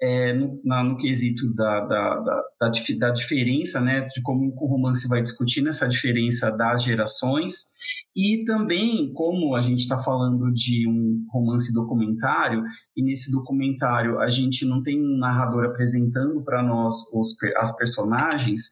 é, 0.01 0.33
no, 0.33 0.59
na, 0.63 0.83
no, 0.83 0.97
quesito 0.97 1.53
da, 1.53 1.81
da, 1.81 2.19
da, 2.19 2.43
da, 2.59 2.71
da 2.99 3.09
diferença, 3.11 3.79
né, 3.79 4.01
de 4.13 4.21
como 4.21 4.53
o 4.55 4.67
romance 4.67 5.07
vai 5.07 5.21
discutindo 5.21 5.69
essa 5.69 5.87
diferença 5.87 6.51
das 6.51 6.83
gerações, 6.83 7.73
e 8.15 8.43
também 8.45 9.11
como 9.13 9.55
a 9.55 9.61
gente 9.61 9.79
está 9.79 9.97
falando 9.99 10.51
de 10.51 10.87
um 10.87 11.25
romance 11.31 11.73
documentário, 11.73 12.63
e 12.95 13.03
nesse 13.03 13.31
documentário 13.31 14.19
a 14.19 14.29
gente 14.29 14.65
não 14.65 14.81
tem 14.81 14.99
um 14.99 15.17
narrador 15.17 15.65
apresentando 15.65 16.43
para 16.43 16.63
nós 16.63 16.93
os, 17.13 17.35
as 17.57 17.75
personagens, 17.77 18.71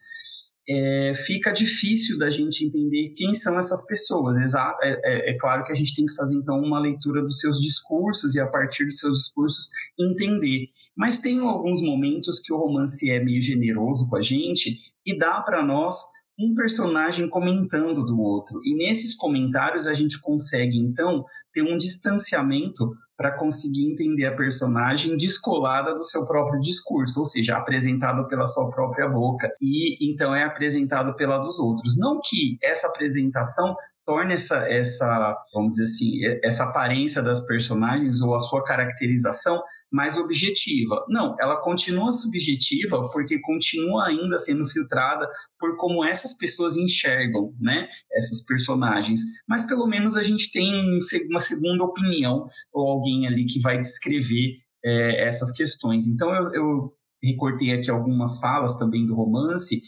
é, 0.68 1.14
fica 1.16 1.52
difícil 1.52 2.18
da 2.18 2.30
gente 2.30 2.66
entender 2.66 3.14
quem 3.16 3.34
são 3.34 3.58
essas 3.60 3.86
pessoas. 3.86 4.38
É, 4.38 4.46
é, 4.82 5.32
é, 5.32 5.38
claro 5.38 5.64
que 5.64 5.72
a 5.72 5.76
gente 5.76 5.96
tem 5.96 6.06
que 6.06 6.16
fazer 6.16 6.36
então 6.36 6.60
uma 6.60 6.80
leitura 6.80 7.22
dos 7.22 7.40
seus 7.40 7.60
discursos 7.62 8.36
e 8.36 8.40
a 8.40 8.48
partir 8.48 8.86
dos 8.86 8.98
seus 8.98 9.20
discursos 9.20 9.70
entender. 10.00 10.70
Mas 10.96 11.20
tem 11.20 11.40
alguns 11.40 11.82
momentos 11.82 12.40
que 12.40 12.54
o 12.54 12.58
romance 12.58 13.10
é 13.10 13.24
meio 13.24 13.42
generoso 13.42 14.10
com 14.10 14.16
a 14.16 14.22
gente 14.22 14.78
e 15.06 15.18
dá 15.18 15.42
para 15.42 15.64
nós 15.64 16.15
um 16.40 16.54
personagem 16.54 17.30
comentando 17.30 18.06
do 18.06 18.20
outro. 18.20 18.60
E 18.64 18.76
nesses 18.76 19.16
comentários 19.16 19.88
a 19.88 19.94
gente 19.94 20.20
consegue 20.20 20.78
então 20.78 21.24
ter 21.54 21.62
um 21.62 21.78
distanciamento 21.78 22.94
para 23.18 23.38
conseguir 23.38 23.90
entender 23.90 24.26
a 24.26 24.36
personagem 24.36 25.16
descolada 25.16 25.94
do 25.94 26.04
seu 26.04 26.26
próprio 26.26 26.60
discurso, 26.60 27.20
ou 27.20 27.26
seja, 27.26 27.56
apresentado 27.56 28.28
pela 28.28 28.46
sua 28.46 28.70
própria 28.70 29.08
boca 29.08 29.50
e 29.62 30.12
então 30.12 30.36
é 30.36 30.44
apresentado 30.44 31.16
pela 31.16 31.38
dos 31.38 31.58
outros. 31.60 31.98
Não 31.98 32.20
que 32.22 32.58
essa 32.62 32.88
apresentação 32.88 33.76
torne 34.06 34.34
essa, 34.34 34.70
essa, 34.70 35.36
vamos 35.54 35.72
dizer 35.72 35.84
assim, 35.84 36.20
essa 36.44 36.66
aparência 36.66 37.22
das 37.24 37.46
personagens 37.46 38.22
ou 38.22 38.36
a 38.36 38.40
sua 38.40 38.64
caracterização 38.64 39.64
mais 39.96 40.18
objetiva. 40.18 41.06
Não, 41.08 41.38
ela 41.40 41.62
continua 41.62 42.12
subjetiva 42.12 43.02
porque 43.14 43.40
continua 43.40 44.08
ainda 44.08 44.38
sendo 44.38 44.66
filtrada 44.66 45.26
por 45.58 45.78
como 45.78 46.04
essas 46.04 46.38
pessoas 46.38 46.76
enxergam, 46.76 47.54
né, 47.60 47.88
essas 48.12 48.46
personagens. 48.46 49.22
Mas 49.48 49.66
pelo 49.66 49.88
menos 49.88 50.18
a 50.18 50.24
gente 50.24 50.52
tem 50.52 51.00
uma 51.30 51.40
segunda 51.40 51.86
opinião 51.86 52.50
ou 52.74 52.90
alguém 52.90 53.26
ali 53.26 53.46
que 53.46 53.62
vai 53.62 53.80
descrever 53.80 54.58
é, 54.84 55.28
essas 55.28 55.52
questões. 55.54 56.08
Então 56.08 56.30
eu, 56.36 56.54
eu 56.54 56.94
recortei 57.24 57.72
aqui 57.72 57.90
algumas 57.90 58.40
falas 58.42 58.78
também 58.78 59.06
do 59.06 59.16
romance. 59.16 59.82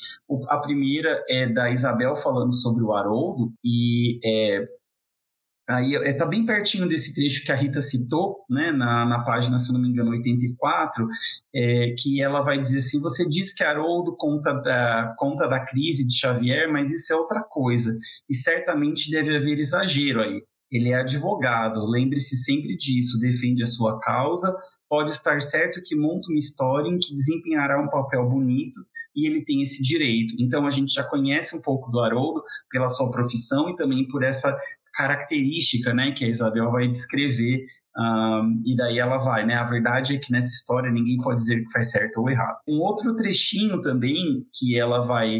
A 0.47 0.57
primeira 0.59 1.21
é 1.29 1.51
da 1.51 1.69
Isabel 1.69 2.15
falando 2.15 2.55
sobre 2.55 2.81
o 2.81 2.93
Haroldo 2.93 3.51
e 3.61 4.19
é, 4.23 4.65
Aí 5.69 5.95
está 5.95 6.23
é, 6.23 6.29
bem 6.29 6.45
pertinho 6.45 6.87
desse 6.87 7.13
trecho 7.13 7.43
que 7.43 7.51
a 7.51 7.55
Rita 7.55 7.81
citou, 7.81 8.45
né, 8.49 8.71
na, 8.71 9.05
na 9.05 9.23
página, 9.25 9.57
se 9.57 9.73
não 9.73 9.81
me 9.81 9.89
engano, 9.89 10.11
84, 10.11 11.05
é, 11.53 11.93
que 11.97 12.21
ela 12.21 12.41
vai 12.41 12.57
dizer 12.57 12.77
assim: 12.77 13.01
você 13.01 13.27
diz 13.27 13.53
que 13.53 13.63
Haroldo 13.63 14.15
conta 14.15 14.53
da, 14.53 15.13
conta 15.17 15.45
da 15.45 15.65
crise 15.65 16.07
de 16.07 16.17
Xavier, 16.17 16.71
mas 16.71 16.89
isso 16.89 17.11
é 17.11 17.17
outra 17.17 17.41
coisa, 17.43 17.91
e 18.29 18.33
certamente 18.33 19.11
deve 19.11 19.35
haver 19.35 19.59
exagero 19.59 20.21
aí. 20.21 20.41
Ele 20.71 20.89
é 20.89 21.01
advogado, 21.01 21.85
lembre-se 21.85 22.37
sempre 22.37 22.75
disso, 22.75 23.19
defende 23.19 23.63
a 23.63 23.65
sua 23.65 23.99
causa, 23.99 24.57
pode 24.89 25.11
estar 25.11 25.41
certo 25.41 25.81
que 25.83 25.95
monta 25.95 26.29
uma 26.29 26.39
história 26.39 26.89
em 26.89 26.97
que 26.97 27.13
desempenhará 27.13 27.81
um 27.81 27.89
papel 27.89 28.27
bonito 28.29 28.79
e 29.15 29.27
ele 29.27 29.43
tem 29.43 29.61
esse 29.61 29.81
direito. 29.81 30.35
Então 30.39 30.65
a 30.65 30.69
gente 30.69 30.93
já 30.93 31.03
conhece 31.03 31.57
um 31.57 31.61
pouco 31.61 31.89
do 31.89 31.99
Haroldo 31.99 32.43
pela 32.69 32.87
sua 32.87 33.09
profissão 33.09 33.69
e 33.69 33.75
também 33.75 34.07
por 34.07 34.23
essa 34.23 34.57
característica, 34.97 35.93
né, 35.93 36.11
que 36.11 36.25
a 36.25 36.29
Isabel 36.29 36.71
vai 36.71 36.87
descrever 36.87 37.65
um, 37.97 38.61
e 38.63 38.75
daí 38.75 38.99
ela 38.99 39.17
vai, 39.17 39.43
né? 39.43 39.55
A 39.55 39.63
verdade 39.63 40.15
é 40.15 40.19
que 40.19 40.31
nessa 40.31 40.53
história 40.53 40.91
ninguém 40.91 41.17
pode 41.17 41.39
dizer 41.39 41.63
que 41.63 41.71
faz 41.71 41.89
certo 41.89 42.21
ou 42.21 42.29
errado. 42.29 42.57
Um 42.67 42.79
outro 42.79 43.15
trechinho 43.15 43.81
também 43.81 44.45
que 44.53 44.77
ela 44.77 45.01
vai 45.01 45.39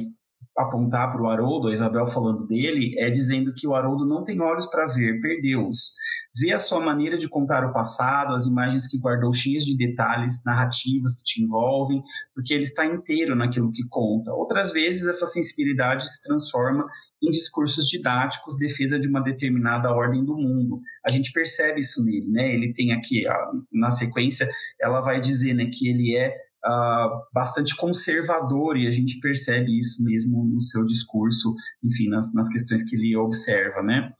apontar 0.58 1.12
para 1.12 1.22
o 1.22 1.30
Haroldo, 1.30 1.68
a 1.68 1.74
Isabel 1.74 2.08
falando 2.08 2.48
dele, 2.48 2.96
é 2.98 3.10
dizendo 3.10 3.54
que 3.54 3.68
o 3.68 3.76
Haroldo 3.76 4.06
não 4.06 4.24
tem 4.24 4.42
olhos 4.42 4.66
para 4.66 4.88
ver, 4.88 5.22
perdeu-os. 5.22 5.94
Vê 6.40 6.52
a 6.52 6.60
sua 6.60 6.80
maneira 6.80 7.18
de 7.18 7.30
contar 7.30 7.66
o 7.66 7.74
passado, 7.74 8.34
as 8.34 8.48
imagens 8.48 8.88
que 8.88 9.00
guardou 9.00 9.32
cheias 9.34 9.64
de 9.64 9.78
detalhes, 9.78 10.44
narrativas 10.46 11.18
que 11.18 11.24
te 11.24 11.44
envolvem, 11.44 12.02
porque 12.34 12.54
ele 12.54 12.64
está 12.64 12.86
inteiro 12.86 13.36
naquilo 13.36 13.72
que 13.72 13.88
conta. 13.88 14.34
Outras 14.34 14.72
vezes, 14.72 15.08
essa 15.08 15.26
sensibilidade 15.26 16.08
se 16.08 16.24
transforma 16.24 16.86
em 17.22 17.30
discursos 17.30 17.88
didáticos, 17.88 18.58
defesa 18.58 19.00
de 19.00 19.08
uma 19.08 19.22
determinada 19.22 19.92
ordem 19.92 20.24
do 20.24 20.36
mundo. 20.36 20.80
A 21.06 21.12
gente 21.12 21.32
percebe 21.32 21.82
isso 21.82 22.04
nele, 22.04 22.30
né? 22.30 22.54
Ele 22.54 22.74
tem 22.74 22.94
aqui, 22.94 23.24
na 23.72 23.92
sequência, 23.92 24.48
ela 24.80 25.02
vai 25.02 25.20
dizer 25.20 25.54
né, 25.54 25.70
que 25.72 25.88
ele 25.88 26.16
é 26.16 26.47
uh, 26.68 27.24
bastante 27.34 27.76
conservador 27.76 28.78
e 28.78 28.88
a 28.88 28.92
gente 28.92 29.20
percebe 29.20 29.78
isso 29.78 30.04
mesmo 30.04 30.44
no 30.44 30.60
seu 30.60 30.84
discurso, 30.84 31.56
enfim, 31.84 32.10
nas, 32.10 32.34
nas 32.34 32.50
questões 32.50 32.84
que 32.84 32.96
ele 32.96 33.16
observa, 33.16 33.82
né? 33.82 34.12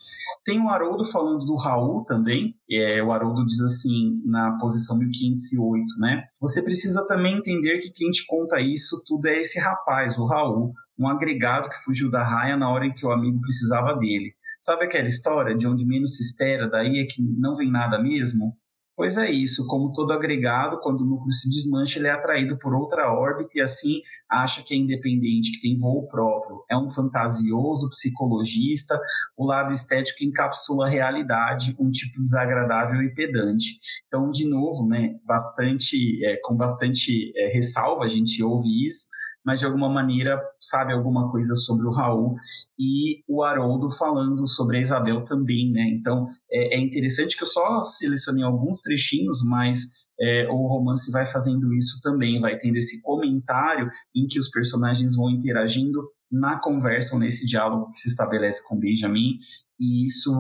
Tem 0.46 0.62
o 0.62 0.70
Haroldo 0.70 1.06
falando 1.06 1.46
do 1.46 1.56
Raul 1.56 2.04
também, 2.06 2.56
é, 2.72 3.04
o 3.04 3.12
Haroldo 3.12 3.46
diz 3.46 3.62
assim 3.62 4.22
na 4.26 4.58
posição 4.58 4.98
1508, 4.98 5.86
né? 6.00 6.24
Você 6.40 6.64
precisa 6.64 7.06
também 7.06 7.38
entender 7.38 7.80
que 7.80 7.92
quem 7.94 8.10
te 8.12 8.26
conta 8.26 8.62
isso 8.62 9.04
tudo 9.06 9.28
é 9.28 9.40
esse 9.40 9.60
rapaz, 9.60 10.18
o 10.18 10.26
Raul, 10.26 10.74
um 10.98 11.08
agregado 11.08 11.70
que 11.70 11.84
fugiu 11.84 12.10
da 12.10 12.24
raia 12.24 12.58
na 12.58 12.70
hora 12.70 12.86
em 12.86 12.94
que 12.94 13.06
o 13.06 13.12
amigo 13.12 13.42
precisava 13.42 13.94
dele. 13.96 14.34
Sabe 14.60 14.86
aquela 14.86 15.08
história 15.08 15.56
de 15.56 15.68
onde 15.68 15.86
menos 15.86 16.18
se 16.18 16.24
espera, 16.24 16.70
daí 16.70 17.00
é 17.00 17.06
que 17.06 17.22
não 17.22 17.56
vem 17.56 17.72
nada 17.72 18.02
mesmo? 18.02 18.58
Pois 18.98 19.16
é 19.16 19.30
isso, 19.30 19.68
como 19.68 19.92
todo 19.92 20.12
agregado, 20.12 20.80
quando 20.82 21.02
o 21.02 21.06
núcleo 21.06 21.32
se 21.32 21.48
desmancha, 21.52 22.00
ele 22.00 22.08
é 22.08 22.12
atraído 22.12 22.58
por 22.58 22.74
outra 22.74 23.14
órbita 23.14 23.60
e 23.60 23.62
assim 23.62 24.02
acha 24.28 24.64
que 24.64 24.74
é 24.74 24.78
independente, 24.78 25.52
que 25.52 25.62
tem 25.62 25.78
voo 25.78 26.08
próprio. 26.08 26.64
É 26.68 26.76
um 26.76 26.90
fantasioso, 26.90 27.92
psicologista, 27.92 29.00
o 29.38 29.46
lado 29.46 29.72
estético 29.72 30.24
encapsula 30.24 30.88
a 30.88 30.90
realidade, 30.90 31.76
um 31.80 31.92
tipo 31.92 32.20
desagradável 32.20 33.04
e 33.04 33.14
pedante. 33.14 33.80
Então, 34.08 34.32
de 34.32 34.50
novo, 34.50 34.88
né, 34.88 35.16
bastante, 35.28 36.26
é, 36.26 36.40
com 36.44 36.56
bastante 36.56 37.32
é, 37.38 37.54
ressalva 37.54 38.04
a 38.04 38.08
gente 38.08 38.44
ouve 38.44 38.88
isso, 38.88 39.06
mas 39.46 39.60
de 39.60 39.66
alguma 39.66 39.88
maneira 39.88 40.42
sabe 40.60 40.92
alguma 40.92 41.32
coisa 41.32 41.56
sobre 41.56 41.86
o 41.88 41.92
Raul 41.92 42.36
e 42.78 43.24
o 43.30 43.42
Haroldo 43.44 43.90
falando 43.90 44.46
sobre 44.46 44.78
a 44.78 44.82
Isabel 44.82 45.24
também, 45.24 45.72
né? 45.72 45.88
Então 45.98 46.28
é, 46.52 46.76
é 46.76 46.80
interessante 46.80 47.38
que 47.38 47.44
eu 47.44 47.48
só 47.48 47.80
selecionei 47.82 48.44
alguns 48.44 48.82
trechinhos, 48.88 49.44
mas 49.46 49.80
é, 50.20 50.48
o 50.50 50.68
romance 50.68 51.12
vai 51.12 51.26
fazendo 51.26 51.74
isso 51.74 52.00
também, 52.02 52.40
vai 52.40 52.58
tendo 52.58 52.78
esse 52.78 53.02
comentário 53.02 53.90
em 54.16 54.28
que 54.28 54.40
os 54.40 54.50
personagens 54.50 55.16
vão 55.16 55.30
interagindo 55.30 56.02
na 56.32 56.60
conversa 56.60 57.14
ou 57.14 57.20
nesse 57.20 57.46
diálogo 57.46 57.92
que 57.92 58.00
se 58.00 58.10
estabelece 58.10 58.68
com 58.68 58.80
Benjamin, 58.80 59.38
e 59.80 60.06
isso 60.06 60.32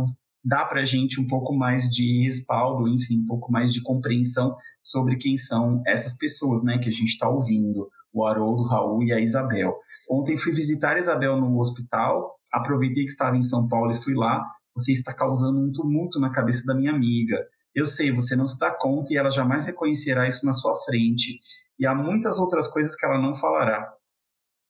dá 0.43 0.65
para 0.65 0.83
gente 0.83 1.19
um 1.19 1.27
pouco 1.27 1.53
mais 1.53 1.89
de 1.89 2.23
respaldo, 2.23 2.87
enfim, 2.87 3.19
um 3.19 3.25
pouco 3.25 3.51
mais 3.51 3.71
de 3.71 3.81
compreensão 3.81 4.55
sobre 4.81 5.17
quem 5.17 5.37
são 5.37 5.81
essas 5.85 6.17
pessoas, 6.17 6.63
né, 6.63 6.77
que 6.77 6.89
a 6.89 6.91
gente 6.91 7.09
está 7.09 7.29
ouvindo, 7.29 7.89
o 8.13 8.25
Haroldo, 8.25 8.63
o 8.63 8.65
Raul 8.65 9.03
e 9.03 9.13
a 9.13 9.19
Isabel. 9.19 9.75
Ontem 10.09 10.37
fui 10.37 10.53
visitar 10.53 10.95
a 10.95 10.99
Isabel 10.99 11.39
no 11.39 11.59
hospital, 11.59 12.35
aproveitei 12.53 13.03
que 13.03 13.11
estava 13.11 13.35
em 13.35 13.41
São 13.41 13.67
Paulo 13.67 13.91
e 13.91 13.97
fui 13.97 14.15
lá. 14.15 14.45
Você 14.75 14.93
está 14.93 15.13
causando 15.13 15.59
um 15.59 15.71
tumulto 15.71 16.19
na 16.19 16.31
cabeça 16.31 16.65
da 16.65 16.73
minha 16.73 16.91
amiga. 16.91 17.37
Eu 17.77 17.85
sei, 17.85 18.11
você 18.11 18.35
não 18.35 18.47
se 18.47 18.57
dá 18.57 18.71
conta 18.71 19.13
e 19.13 19.17
ela 19.17 19.29
jamais 19.29 19.67
reconhecerá 19.67 20.27
isso 20.27 20.43
na 20.47 20.51
sua 20.51 20.73
frente. 20.83 21.39
E 21.77 21.85
há 21.85 21.93
muitas 21.93 22.39
outras 22.39 22.67
coisas 22.73 22.95
que 22.95 23.05
ela 23.05 23.21
não 23.21 23.35
falará. 23.35 23.93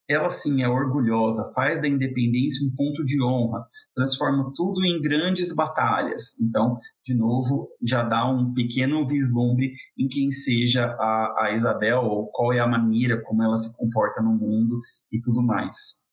Ela 0.09 0.29
sim 0.29 0.61
é 0.61 0.67
orgulhosa, 0.67 1.53
faz 1.55 1.81
da 1.81 1.87
independência 1.87 2.67
um 2.67 2.75
ponto 2.75 3.05
de 3.05 3.23
honra, 3.23 3.65
transforma 3.95 4.51
tudo 4.53 4.83
em 4.83 5.01
grandes 5.01 5.55
batalhas. 5.55 6.37
Então, 6.41 6.77
de 7.05 7.15
novo, 7.15 7.69
já 7.81 8.03
dá 8.03 8.29
um 8.29 8.53
pequeno 8.53 9.07
vislumbre 9.07 9.71
em 9.97 10.09
quem 10.09 10.29
seja 10.29 10.85
a, 10.85 11.45
a 11.45 11.53
Isabel 11.53 12.01
ou 12.03 12.27
qual 12.27 12.51
é 12.51 12.59
a 12.59 12.67
maneira 12.67 13.21
como 13.23 13.41
ela 13.41 13.55
se 13.55 13.73
comporta 13.77 14.21
no 14.21 14.33
mundo 14.33 14.81
e 15.13 15.19
tudo 15.21 15.41
mais. 15.41 16.09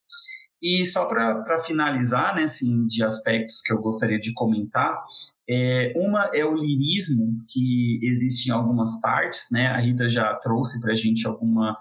E 0.63 0.85
só 0.87 1.07
para 1.07 1.59
finalizar, 1.59 2.37
né, 2.37 2.45
assim, 2.45 2.87
de 2.87 3.03
aspectos 3.03 3.61
que 3.61 3.73
eu 3.73 3.83
gostaria 3.83 4.19
de 4.19 4.33
comentar, 4.33 5.03
é, 5.49 5.93
uma 5.97 6.31
é 6.35 6.45
o 6.45 6.55
lirismo 6.55 7.39
que 7.49 8.01
existe 8.03 8.49
em 8.49 8.53
algumas 8.53 9.01
partes, 9.01 9.49
né? 9.53 9.67
A 9.69 9.79
Rita 9.79 10.09
já 10.09 10.35
trouxe 10.35 10.81
para 10.81 10.93
a 10.93 10.97
gente 10.97 11.27
alguma 11.27 11.77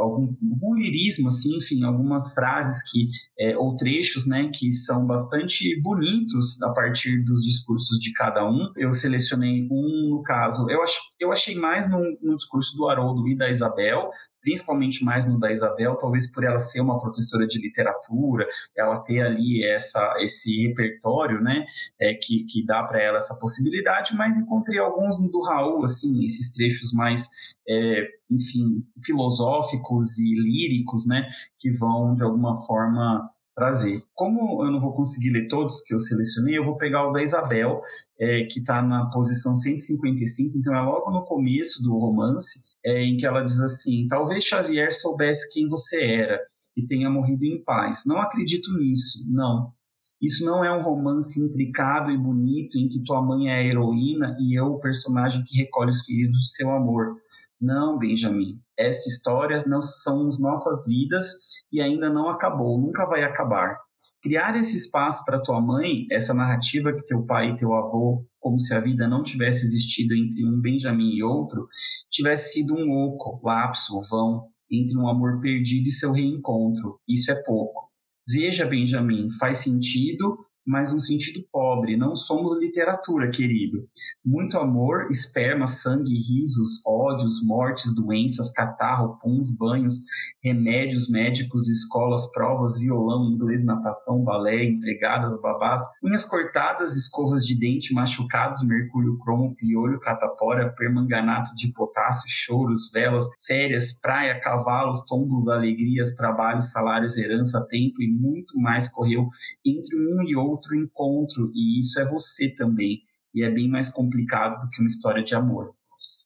algum, 0.00 0.34
algum 0.50 0.74
lirismo, 0.74 1.28
assim, 1.28 1.56
enfim, 1.58 1.84
algumas 1.84 2.34
frases 2.34 2.90
que, 2.90 3.06
é, 3.38 3.56
ou 3.56 3.76
trechos, 3.76 4.26
né, 4.26 4.50
que 4.52 4.72
são 4.72 5.06
bastante 5.06 5.80
bonitos 5.82 6.60
a 6.62 6.72
partir 6.72 7.22
dos 7.24 7.42
discursos 7.42 7.98
de 7.98 8.12
cada 8.12 8.48
um. 8.48 8.72
Eu 8.76 8.92
selecionei 8.94 9.68
um, 9.70 10.10
no 10.10 10.22
caso, 10.22 10.68
eu, 10.70 10.82
ach, 10.82 10.96
eu 11.18 11.30
achei 11.30 11.54
mais 11.54 11.88
no, 11.90 11.98
no 12.22 12.36
discurso 12.36 12.76
do 12.76 12.88
Haroldo 12.88 13.28
e 13.28 13.36
da 13.36 13.50
Isabel, 13.50 14.10
principalmente 14.40 15.04
mais 15.04 15.26
no 15.26 15.38
da 15.38 15.52
Isabel, 15.52 15.96
talvez 15.96 16.32
por 16.32 16.44
ela 16.44 16.58
ser 16.58 16.80
uma 16.80 17.00
professora 17.00 17.46
de 17.46 17.60
literatura, 17.60 18.46
ela 18.76 19.00
ter 19.00 19.20
ali 19.20 19.64
essa, 19.64 20.14
esse 20.20 20.66
repertório, 20.66 21.40
né, 21.40 21.64
é, 22.00 22.14
que, 22.14 22.44
que 22.44 22.64
dá 22.64 22.82
para 22.82 23.02
ela 23.02 23.16
essa 23.16 23.38
possibilidade, 23.38 24.16
mas 24.16 24.38
encontrei 24.38 24.78
alguns 24.78 25.20
no 25.20 25.30
do 25.30 25.40
Raul, 25.42 25.84
assim, 25.84 26.24
esses 26.24 26.52
trechos 26.52 26.92
mais, 26.92 27.28
é, 27.68 28.08
enfim, 28.30 28.84
filosóficos 29.04 30.18
e 30.18 30.34
líricos, 30.34 31.06
né, 31.06 31.28
que 31.58 31.70
vão, 31.70 32.14
de 32.14 32.24
alguma 32.24 32.56
forma, 32.66 33.30
trazer. 33.54 34.02
Como 34.14 34.64
eu 34.64 34.70
não 34.70 34.80
vou 34.80 34.94
conseguir 34.94 35.30
ler 35.30 35.48
todos 35.48 35.82
que 35.82 35.94
eu 35.94 35.98
selecionei, 35.98 36.56
eu 36.56 36.64
vou 36.64 36.78
pegar 36.78 37.06
o 37.06 37.12
da 37.12 37.22
Isabel, 37.22 37.82
é, 38.18 38.44
que 38.44 38.60
está 38.60 38.80
na 38.82 39.10
posição 39.10 39.54
155, 39.54 40.56
então 40.56 40.74
é 40.74 40.80
logo 40.80 41.10
no 41.10 41.24
começo 41.24 41.82
do 41.82 41.96
romance, 41.98 42.69
é, 42.84 43.02
em 43.02 43.16
que 43.16 43.26
ela 43.26 43.42
diz 43.42 43.60
assim: 43.60 44.06
Talvez 44.08 44.44
Xavier 44.44 44.94
soubesse 44.94 45.52
quem 45.52 45.68
você 45.68 46.02
era 46.02 46.40
e 46.76 46.86
tenha 46.86 47.10
morrido 47.10 47.44
em 47.44 47.62
paz. 47.62 48.02
Não 48.06 48.20
acredito 48.20 48.72
nisso, 48.78 49.26
não. 49.30 49.72
Isso 50.20 50.44
não 50.44 50.62
é 50.62 50.70
um 50.70 50.82
romance 50.82 51.40
intricado 51.40 52.10
e 52.10 52.18
bonito 52.18 52.76
em 52.76 52.88
que 52.88 53.02
tua 53.04 53.22
mãe 53.22 53.48
é 53.48 53.54
a 53.54 53.64
heroína 53.64 54.36
e 54.38 54.58
eu 54.58 54.66
o 54.66 54.80
personagem 54.80 55.42
que 55.46 55.56
recolhe 55.56 55.90
os 55.90 56.04
feridos 56.04 56.38
do 56.38 56.50
seu 56.54 56.70
amor. 56.70 57.16
Não, 57.58 57.98
Benjamin. 57.98 58.60
Essas 58.78 59.06
histórias 59.14 59.66
não 59.66 59.80
são 59.80 60.26
as 60.26 60.38
nossas 60.38 60.86
vidas 60.86 61.26
e 61.72 61.80
ainda 61.80 62.10
não 62.10 62.28
acabou, 62.28 62.78
nunca 62.78 63.06
vai 63.06 63.22
acabar. 63.22 63.78
Criar 64.22 64.54
esse 64.56 64.76
espaço 64.76 65.24
para 65.24 65.42
tua 65.42 65.60
mãe, 65.60 66.06
essa 66.10 66.34
narrativa 66.34 66.92
que 66.92 67.06
teu 67.06 67.24
pai 67.24 67.50
e 67.50 67.56
teu 67.56 67.72
avô, 67.72 68.26
como 68.38 68.60
se 68.60 68.74
a 68.74 68.80
vida 68.80 69.08
não 69.08 69.22
tivesse 69.22 69.64
existido 69.64 70.14
entre 70.14 70.44
um 70.44 70.60
Benjamin 70.60 71.14
e 71.14 71.22
outro, 71.22 71.66
tivesse 72.10 72.52
sido 72.52 72.74
um 72.74 72.90
oco, 72.90 73.40
lapso, 73.44 74.00
vão, 74.08 74.48
entre 74.70 74.98
um 74.98 75.08
amor 75.08 75.40
perdido 75.40 75.88
e 75.88 75.92
seu 75.92 76.12
reencontro. 76.12 76.98
Isso 77.08 77.30
é 77.30 77.42
pouco. 77.42 77.90
Veja, 78.28 78.66
Benjamin, 78.66 79.28
faz 79.38 79.58
sentido, 79.58 80.46
mas 80.66 80.92
um 80.92 81.00
sentido 81.00 81.44
pobre. 81.50 81.96
Não 81.96 82.14
somos 82.14 82.58
literatura, 82.58 83.30
querido. 83.30 83.88
Muito 84.24 84.58
amor, 84.58 85.08
esperma, 85.10 85.66
sangue, 85.66 86.14
risos, 86.14 86.84
ódios, 86.86 87.44
mortes, 87.44 87.94
doenças, 87.94 88.52
catarro, 88.52 89.18
puns, 89.20 89.50
banhos, 89.56 89.94
remédios, 90.42 91.10
médicos, 91.10 91.68
escolas, 91.68 92.30
provas, 92.32 92.78
violão, 92.78 93.30
inglês, 93.30 93.64
natação, 93.64 94.22
balé, 94.22 94.64
empregadas, 94.64 95.40
babás, 95.40 95.82
unhas 96.02 96.24
cortadas, 96.24 96.96
escovas 96.96 97.46
de 97.46 97.58
dente, 97.58 97.94
machucados, 97.94 98.62
mercúrio, 98.62 99.18
cromo, 99.18 99.54
piolho, 99.56 100.00
catapora, 100.00 100.72
permanganato 100.76 101.54
de 101.56 101.72
potássio, 101.72 102.24
choros, 102.28 102.90
velas, 102.92 103.26
férias, 103.46 103.98
praia, 104.00 104.40
cavalos, 104.40 105.04
tombos, 105.06 105.48
alegrias, 105.48 106.14
trabalhos, 106.14 106.70
salários, 106.70 107.16
herança, 107.16 107.66
tempo 107.68 108.02
e 108.02 108.08
muito 108.08 108.58
mais 108.58 108.90
correu 108.90 109.28
entre 109.64 109.96
um 109.96 110.22
e 110.22 110.36
outro 110.36 110.49
outro 110.50 110.76
encontro, 110.76 111.50
e 111.54 111.78
isso 111.78 112.00
é 112.00 112.06
você 112.06 112.54
também. 112.54 113.00
E 113.34 113.42
é 113.44 113.50
bem 113.50 113.68
mais 113.68 113.88
complicado 113.88 114.60
do 114.60 114.70
que 114.70 114.80
uma 114.80 114.88
história 114.88 115.22
de 115.22 115.34
amor. 115.34 115.72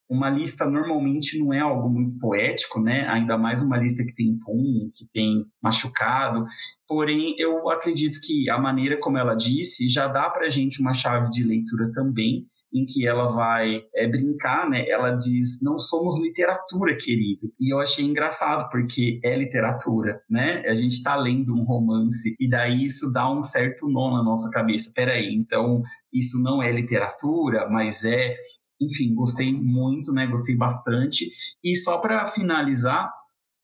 Uma 0.08 0.28
lista 0.30 0.66
normalmente 0.66 1.38
não 1.38 1.52
é 1.52 1.60
algo 1.60 1.88
muito 1.88 2.18
poético, 2.18 2.80
né? 2.80 3.08
Ainda 3.08 3.38
mais 3.38 3.62
uma 3.62 3.76
lista 3.76 4.04
que 4.04 4.14
tem 4.14 4.38
pum, 4.38 4.90
que 4.94 5.06
tem 5.12 5.44
machucado. 5.62 6.46
Porém, 6.86 7.34
eu 7.38 7.70
acredito 7.70 8.18
que 8.22 8.48
a 8.50 8.58
maneira 8.58 8.98
como 9.00 9.16
ela 9.16 9.34
disse 9.34 9.88
já 9.88 10.06
dá 10.06 10.28
para 10.28 10.48
gente 10.48 10.80
uma 10.80 10.92
chave 10.92 11.30
de 11.30 11.42
leitura 11.42 11.90
também 11.90 12.46
em 12.74 12.84
que 12.84 13.06
ela 13.06 13.28
vai 13.28 13.82
é, 13.94 14.08
brincar, 14.08 14.68
né? 14.68 14.88
Ela 14.88 15.12
diz: 15.12 15.62
"Não 15.62 15.78
somos 15.78 16.20
literatura, 16.20 16.96
querido". 16.96 17.52
E 17.60 17.72
eu 17.72 17.78
achei 17.80 18.04
engraçado 18.04 18.68
porque 18.70 19.20
é 19.22 19.36
literatura, 19.36 20.20
né? 20.28 20.64
A 20.66 20.74
gente 20.74 20.94
está 20.94 21.14
lendo 21.16 21.54
um 21.54 21.64
romance 21.64 22.34
e 22.40 22.48
daí 22.48 22.84
isso 22.84 23.12
dá 23.12 23.30
um 23.30 23.42
certo 23.42 23.88
nó 23.88 24.10
na 24.16 24.22
nossa 24.22 24.50
cabeça. 24.50 24.92
Peraí, 24.94 25.34
então 25.34 25.82
isso 26.12 26.42
não 26.42 26.62
é 26.62 26.72
literatura, 26.72 27.68
mas 27.70 28.04
é 28.04 28.36
enfim, 28.80 29.14
gostei 29.14 29.52
muito, 29.52 30.12
né? 30.12 30.26
Gostei 30.26 30.56
bastante. 30.56 31.30
E 31.62 31.76
só 31.76 31.98
para 31.98 32.26
finalizar, 32.26 33.10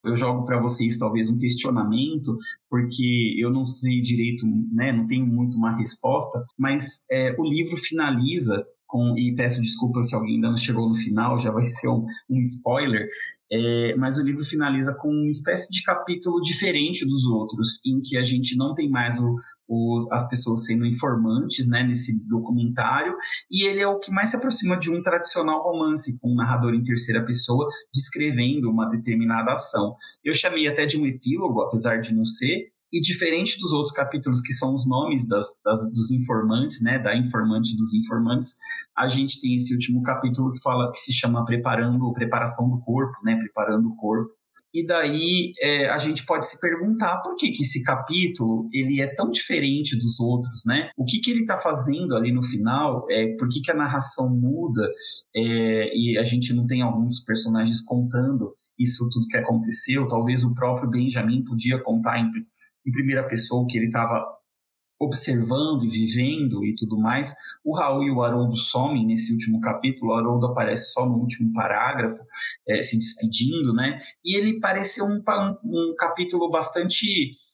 eu 0.04 0.16
jogo 0.16 0.46
para 0.46 0.60
vocês 0.60 0.98
talvez 0.98 1.28
um 1.28 1.36
questionamento, 1.36 2.36
porque 2.68 3.36
eu 3.38 3.50
não 3.50 3.66
sei 3.66 4.00
direito, 4.00 4.46
né, 4.72 4.92
não 4.92 5.06
tenho 5.06 5.26
muito 5.26 5.56
uma 5.56 5.76
resposta, 5.76 6.42
mas 6.58 7.04
é, 7.10 7.34
o 7.38 7.44
livro 7.44 7.76
finaliza 7.76 8.64
com, 8.90 9.16
e 9.16 9.34
peço 9.34 9.62
desculpas 9.62 10.08
se 10.08 10.14
alguém 10.14 10.34
ainda 10.34 10.50
não 10.50 10.56
chegou 10.56 10.88
no 10.88 10.94
final, 10.94 11.38
já 11.38 11.50
vai 11.50 11.66
ser 11.66 11.88
um, 11.88 12.04
um 12.28 12.40
spoiler, 12.40 13.08
é, 13.52 13.94
mas 13.96 14.18
o 14.18 14.22
livro 14.22 14.44
finaliza 14.44 14.94
com 14.94 15.08
uma 15.08 15.28
espécie 15.28 15.70
de 15.70 15.82
capítulo 15.82 16.40
diferente 16.40 17.04
dos 17.04 17.24
outros, 17.26 17.80
em 17.86 18.00
que 18.00 18.16
a 18.16 18.22
gente 18.22 18.56
não 18.56 18.74
tem 18.74 18.88
mais 18.88 19.18
o, 19.18 19.36
os, 19.68 20.10
as 20.12 20.28
pessoas 20.28 20.66
sendo 20.66 20.84
informantes 20.84 21.68
né, 21.68 21.82
nesse 21.82 22.26
documentário, 22.28 23.14
e 23.50 23.66
ele 23.66 23.80
é 23.80 23.86
o 23.86 23.98
que 23.98 24.12
mais 24.12 24.30
se 24.30 24.36
aproxima 24.36 24.76
de 24.76 24.90
um 24.90 25.02
tradicional 25.02 25.62
romance, 25.62 26.18
com 26.20 26.32
um 26.32 26.36
narrador 26.36 26.74
em 26.74 26.82
terceira 26.82 27.24
pessoa 27.24 27.68
descrevendo 27.94 28.70
uma 28.70 28.88
determinada 28.88 29.52
ação. 29.52 29.94
Eu 30.24 30.34
chamei 30.34 30.68
até 30.68 30.86
de 30.86 31.00
um 31.00 31.06
epílogo, 31.06 31.60
apesar 31.62 31.98
de 31.98 32.14
não 32.14 32.24
ser, 32.24 32.68
e 32.92 33.00
diferente 33.00 33.58
dos 33.60 33.72
outros 33.72 33.94
capítulos 33.94 34.40
que 34.40 34.52
são 34.52 34.74
os 34.74 34.86
nomes 34.86 35.26
das, 35.28 35.60
das, 35.64 35.80
dos 35.92 36.10
informantes, 36.10 36.82
né, 36.82 36.98
da 36.98 37.16
informante 37.16 37.76
dos 37.76 37.94
informantes, 37.94 38.54
a 38.96 39.06
gente 39.06 39.40
tem 39.40 39.54
esse 39.54 39.72
último 39.72 40.02
capítulo 40.02 40.52
que 40.52 40.60
fala 40.60 40.90
que 40.90 40.98
se 40.98 41.12
chama 41.12 41.44
preparando 41.44 42.12
preparação 42.12 42.68
do 42.68 42.80
corpo, 42.80 43.16
né, 43.24 43.36
preparando 43.36 43.88
o 43.88 43.96
corpo. 43.96 44.30
E 44.72 44.86
daí 44.86 45.52
é, 45.60 45.90
a 45.90 45.98
gente 45.98 46.24
pode 46.24 46.48
se 46.48 46.60
perguntar 46.60 47.18
por 47.22 47.34
que, 47.34 47.50
que 47.50 47.62
esse 47.62 47.82
capítulo 47.82 48.68
ele 48.72 49.00
é 49.00 49.12
tão 49.14 49.28
diferente 49.30 49.96
dos 49.96 50.20
outros, 50.20 50.62
né? 50.64 50.90
O 50.96 51.04
que, 51.04 51.18
que 51.18 51.30
ele 51.32 51.40
está 51.40 51.58
fazendo 51.58 52.14
ali 52.14 52.30
no 52.30 52.42
final? 52.42 53.04
É, 53.10 53.34
por 53.36 53.48
que, 53.48 53.60
que 53.60 53.70
a 53.72 53.74
narração 53.74 54.30
muda 54.30 54.88
é, 55.34 55.92
e 55.92 56.16
a 56.16 56.22
gente 56.22 56.54
não 56.54 56.68
tem 56.68 56.82
alguns 56.82 57.20
personagens 57.24 57.80
contando 57.82 58.54
isso 58.78 59.08
tudo 59.12 59.26
que 59.26 59.36
aconteceu? 59.36 60.06
Talvez 60.06 60.44
o 60.44 60.54
próprio 60.54 60.88
Benjamin 60.88 61.42
podia 61.42 61.82
contar 61.82 62.20
em 62.20 62.30
em 62.86 62.92
primeira 62.92 63.26
pessoa 63.28 63.66
que 63.68 63.76
ele 63.76 63.86
estava 63.86 64.24
observando 65.00 65.84
e 65.84 65.88
vivendo 65.88 66.64
e 66.64 66.74
tudo 66.74 66.98
mais. 66.98 67.34
O 67.64 67.74
Raul 67.74 68.04
e 68.04 68.10
o 68.10 68.22
Haroldo 68.22 68.56
somem 68.56 69.06
nesse 69.06 69.32
último 69.32 69.60
capítulo, 69.60 70.12
o 70.12 70.14
Haroldo 70.14 70.46
aparece 70.46 70.92
só 70.92 71.06
no 71.06 71.16
último 71.16 71.52
parágrafo, 71.54 72.18
é, 72.68 72.82
se 72.82 72.98
despedindo, 72.98 73.72
né? 73.72 74.00
E 74.22 74.38
ele 74.38 74.60
pareceu 74.60 75.06
um, 75.06 75.22
um, 75.64 75.94
capítulo 75.98 76.50
bastante 76.50 77.06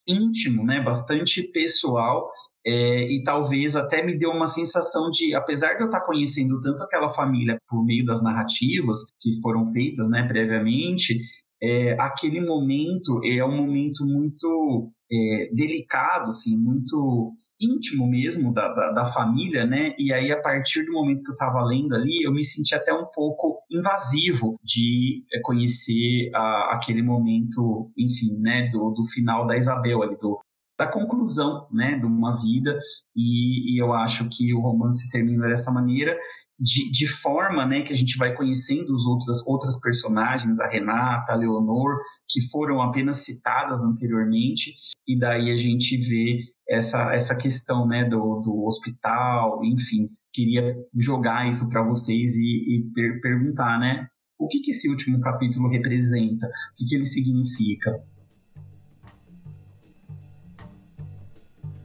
íntimo, 0.06 0.64
né? 0.64 0.80
Bastante 0.80 1.42
pessoal. 1.52 2.28
É, 2.68 3.02
e 3.12 3.22
talvez 3.22 3.76
até 3.76 4.02
me 4.02 4.18
deu 4.18 4.30
uma 4.30 4.48
sensação 4.48 5.08
de, 5.08 5.32
apesar 5.36 5.74
de 5.74 5.82
eu 5.82 5.86
estar 5.86 6.00
conhecendo 6.00 6.60
tanto 6.60 6.82
aquela 6.82 7.08
família 7.08 7.60
por 7.68 7.84
meio 7.84 8.04
das 8.04 8.24
narrativas 8.24 9.12
que 9.20 9.40
foram 9.40 9.64
feitas 9.66 10.08
né, 10.08 10.26
previamente, 10.26 11.16
é, 11.62 11.92
aquele 11.92 12.40
momento 12.40 13.20
é 13.24 13.44
um 13.44 13.56
momento 13.56 14.04
muito 14.04 14.92
é, 15.10 15.50
delicado, 15.52 16.28
assim, 16.28 16.56
muito 16.56 17.32
íntimo 17.60 18.06
mesmo 18.06 18.52
da, 18.52 18.68
da, 18.72 18.92
da, 18.92 19.04
família, 19.06 19.64
né? 19.64 19.94
E 19.98 20.12
aí, 20.12 20.30
a 20.30 20.40
partir 20.40 20.84
do 20.84 20.92
momento 20.92 21.22
que 21.22 21.30
eu 21.30 21.34
estava 21.34 21.64
lendo 21.64 21.94
ali, 21.94 22.22
eu 22.22 22.32
me 22.32 22.44
senti 22.44 22.74
até 22.74 22.92
um 22.92 23.06
pouco 23.06 23.60
invasivo 23.70 24.58
de 24.62 25.24
é, 25.32 25.40
conhecer 25.40 26.30
a, 26.34 26.74
aquele 26.74 27.02
momento, 27.02 27.90
enfim, 27.96 28.36
né? 28.38 28.68
Do, 28.70 28.90
do 28.90 29.06
final 29.06 29.46
da 29.46 29.56
Isabel 29.56 30.02
ali, 30.02 30.16
do, 30.18 30.38
da 30.78 30.86
conclusão, 30.86 31.66
né? 31.72 31.98
De 31.98 32.04
uma 32.04 32.36
vida. 32.40 32.78
E, 33.14 33.74
e 33.74 33.82
eu 33.82 33.92
acho 33.94 34.28
que 34.30 34.52
o 34.52 34.60
romance 34.60 35.10
termina 35.10 35.48
dessa 35.48 35.72
maneira 35.72 36.16
de, 36.58 36.90
de 36.90 37.06
forma 37.06 37.66
né, 37.66 37.82
que 37.82 37.92
a 37.92 37.96
gente 37.96 38.16
vai 38.16 38.34
conhecendo 38.34 38.92
os 38.92 39.06
outros, 39.06 39.46
outras 39.46 39.78
personagens, 39.80 40.58
a 40.58 40.68
Renata, 40.68 41.32
a 41.32 41.36
Leonor, 41.36 41.98
que 42.28 42.40
foram 42.50 42.80
apenas 42.80 43.24
citadas 43.24 43.82
anteriormente, 43.84 44.74
e 45.06 45.18
daí 45.18 45.50
a 45.50 45.56
gente 45.56 45.96
vê 45.98 46.44
essa, 46.68 47.14
essa 47.14 47.36
questão 47.36 47.86
né, 47.86 48.04
do, 48.04 48.40
do 48.40 48.64
hospital, 48.64 49.62
enfim. 49.64 50.08
Queria 50.32 50.74
jogar 50.94 51.48
isso 51.48 51.68
para 51.70 51.82
vocês 51.82 52.36
e, 52.36 52.42
e 52.42 52.90
per 52.92 53.20
perguntar, 53.20 53.78
né? 53.78 54.06
O 54.38 54.46
que, 54.48 54.60
que 54.60 54.70
esse 54.70 54.88
último 54.88 55.18
capítulo 55.20 55.70
representa? 55.70 56.46
O 56.46 56.50
que, 56.76 56.84
que 56.86 56.94
ele 56.94 57.06
significa? 57.06 58.04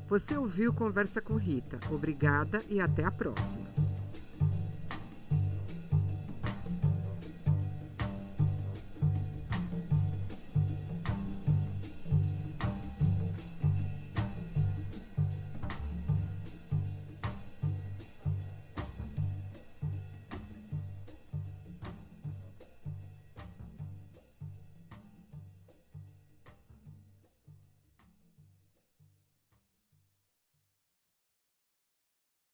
Você 0.10 0.36
ouviu 0.36 0.74
Conversa 0.74 1.22
com 1.22 1.38
Rita. 1.38 1.80
Obrigada 1.90 2.62
e 2.70 2.82
até 2.82 3.06
a 3.06 3.12
próxima. 3.12 3.91